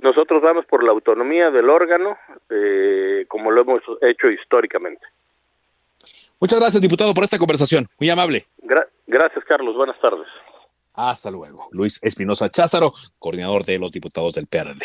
[0.02, 2.16] Nosotros vamos por la autonomía del órgano,
[2.50, 5.04] eh, como lo hemos hecho históricamente.
[6.40, 7.86] Muchas gracias, diputado, por esta conversación.
[7.98, 8.46] Muy amable.
[9.06, 9.76] gracias, Carlos.
[9.76, 10.26] Buenas tardes.
[10.98, 11.68] Hasta luego.
[11.70, 14.84] Luis Espinosa Cházaro, coordinador de los diputados del PRD.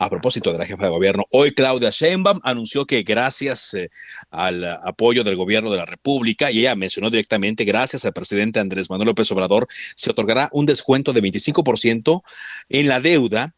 [0.00, 3.88] A propósito de la jefa de gobierno, hoy Claudia Sheinbaum anunció que gracias eh,
[4.30, 8.90] al apoyo del gobierno de la República, y ella mencionó directamente, gracias al presidente Andrés
[8.90, 12.22] Manuel López Obrador, se otorgará un descuento de 25%
[12.68, 13.54] en la deuda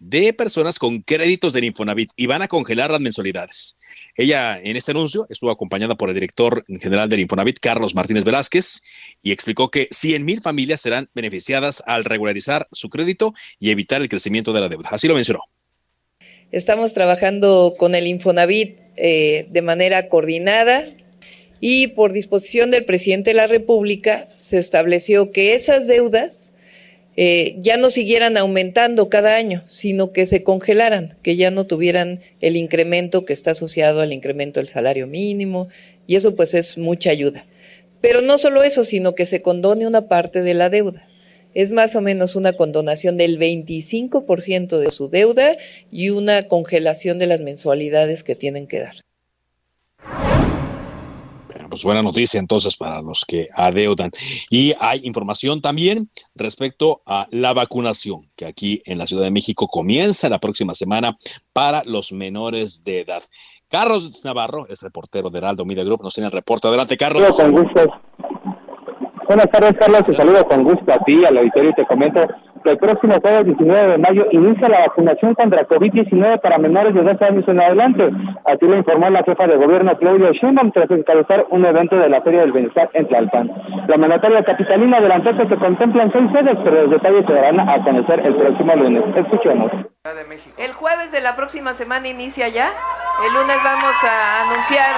[0.00, 3.76] de personas con créditos del Infonavit y van a congelar las mensualidades.
[4.16, 8.82] Ella en este anuncio estuvo acompañada por el director general del Infonavit, Carlos Martínez Velázquez,
[9.22, 14.08] y explicó que 100 mil familias serán beneficiadas al regularizar su crédito y evitar el
[14.08, 14.88] crecimiento de la deuda.
[14.90, 15.40] Así lo mencionó.
[16.50, 20.84] Estamos trabajando con el Infonavit eh, de manera coordinada
[21.60, 26.39] y por disposición del presidente de la República se estableció que esas deudas
[27.22, 32.20] eh, ya no siguieran aumentando cada año, sino que se congelaran, que ya no tuvieran
[32.40, 35.68] el incremento que está asociado al incremento del salario mínimo,
[36.06, 37.44] y eso pues es mucha ayuda.
[38.00, 41.06] Pero no solo eso, sino que se condone una parte de la deuda.
[41.52, 45.58] Es más o menos una condonación del 25% de su deuda
[45.92, 48.94] y una congelación de las mensualidades que tienen que dar
[51.68, 54.10] pues buena noticia entonces para los que adeudan.
[54.50, 59.68] Y hay información también respecto a la vacunación, que aquí en la Ciudad de México
[59.68, 61.16] comienza la próxima semana
[61.52, 63.22] para los menores de edad.
[63.68, 66.68] Carlos Navarro es reportero de Heraldo Media Group, nos tiene el reporte.
[66.68, 67.36] Adelante, Carlos.
[69.26, 70.04] Buenas tardes, Carlos.
[70.06, 72.20] Te saludo con gusto a ti, al auditorio, y te comento
[72.62, 77.02] que el próximo jueves 19 de mayo inicia la vacunación contra COVID-19 para menores de
[77.02, 78.10] 12 años en adelante.
[78.44, 82.20] Así lo informó la jefa de gobierno Claudia Sheinbaum tras encabezar un evento de la
[82.22, 83.50] Feria del Bienestar en Tlalpan.
[83.88, 87.82] La mandataria capitalina adelantó que se contemplan seis sedes, pero los detalles se darán a
[87.82, 89.04] conocer el próximo lunes.
[89.16, 89.70] Escuchemos.
[90.56, 92.68] El jueves de la próxima semana inicia ya.
[93.26, 94.94] El lunes vamos a anunciar.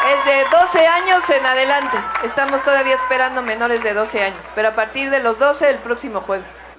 [0.00, 1.96] Es de 12 años en adelante.
[2.24, 6.20] Estamos todavía esperando menores de 12 años, pero a partir de los 12 el próximo
[6.20, 6.69] jueves.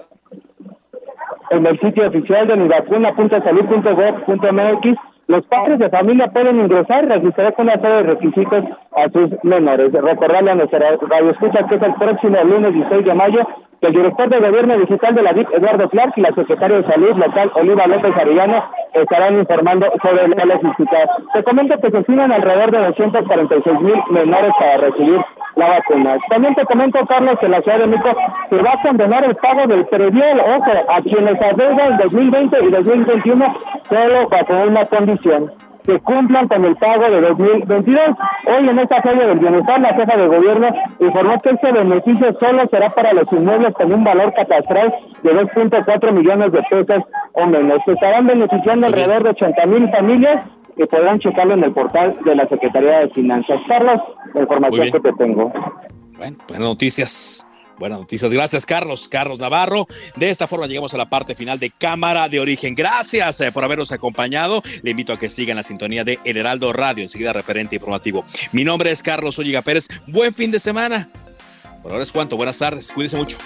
[1.51, 4.97] En el sitio oficial de mivacuna.salud.gov.mx
[5.27, 9.93] los padres de familia pueden ingresar registrar con una serie de requisitos a sus menores.
[9.93, 13.47] Recordarle a nuestra radio escucha que es el próximo lunes 16 de mayo
[13.81, 17.17] el director de gobierno digital de la DIP, Eduardo Clark, y la secretaria de salud
[17.17, 18.63] local, Oliva López Arellano,
[18.93, 20.97] estarán informando sobre la logística.
[21.33, 25.19] Te comento que se estiman alrededor de 246 mil menores para recibir
[25.55, 26.17] la vacuna.
[26.29, 28.09] También te comento, Carlos, que la Ciudad de México
[28.49, 32.69] se va a condenar el pago del previol, ojo, a quienes adeudan en 2020 y
[32.69, 33.55] 2021
[33.89, 35.51] solo bajo una condición
[35.91, 37.99] que cumplan con el pago de 2022.
[38.47, 40.67] Hoy en esta feria del bienestar, la jefa de gobierno
[40.99, 46.11] informó que este beneficio solo será para los inmuebles con un valor catastral de 2.4
[46.13, 47.81] millones de pesos o menos.
[47.85, 50.45] Se estarán beneficiando alrededor de 80 mil familias
[50.77, 53.59] que podrán checarlo en el portal de la Secretaría de Finanzas.
[53.67, 54.01] Carlos,
[54.33, 55.51] la información que te tengo.
[56.17, 57.47] Bueno, buenas noticias.
[57.81, 58.31] Buenas noticias.
[58.31, 59.07] Gracias, Carlos.
[59.07, 59.87] Carlos Navarro.
[60.15, 62.75] De esta forma llegamos a la parte final de Cámara de Origen.
[62.75, 64.61] Gracias eh, por habernos acompañado.
[64.83, 68.23] Le invito a que sigan la sintonía de El Heraldo Radio, enseguida referente informativo.
[68.51, 69.87] Mi nombre es Carlos Olliga Pérez.
[70.05, 71.09] Buen fin de semana.
[71.81, 72.37] Por ahora es cuanto.
[72.37, 72.91] Buenas tardes.
[72.91, 73.39] Cuídense mucho.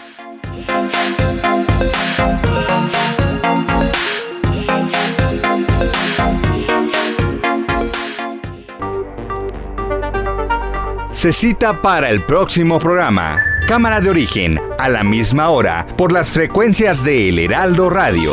[11.13, 13.37] Se cita para el próximo programa.
[13.67, 18.31] Cámara de origen, a la misma hora, por las frecuencias de El Heraldo Radio.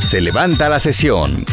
[0.00, 1.44] Se levanta la sesión.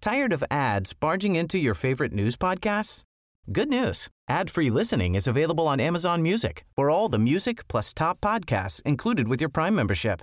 [0.00, 3.04] Tired of ads barging into your favorite news podcasts?
[3.52, 4.08] Good news.
[4.28, 9.28] Ad-free listening is available on Amazon Music for all the music plus top podcasts included
[9.28, 10.22] with your Prime membership.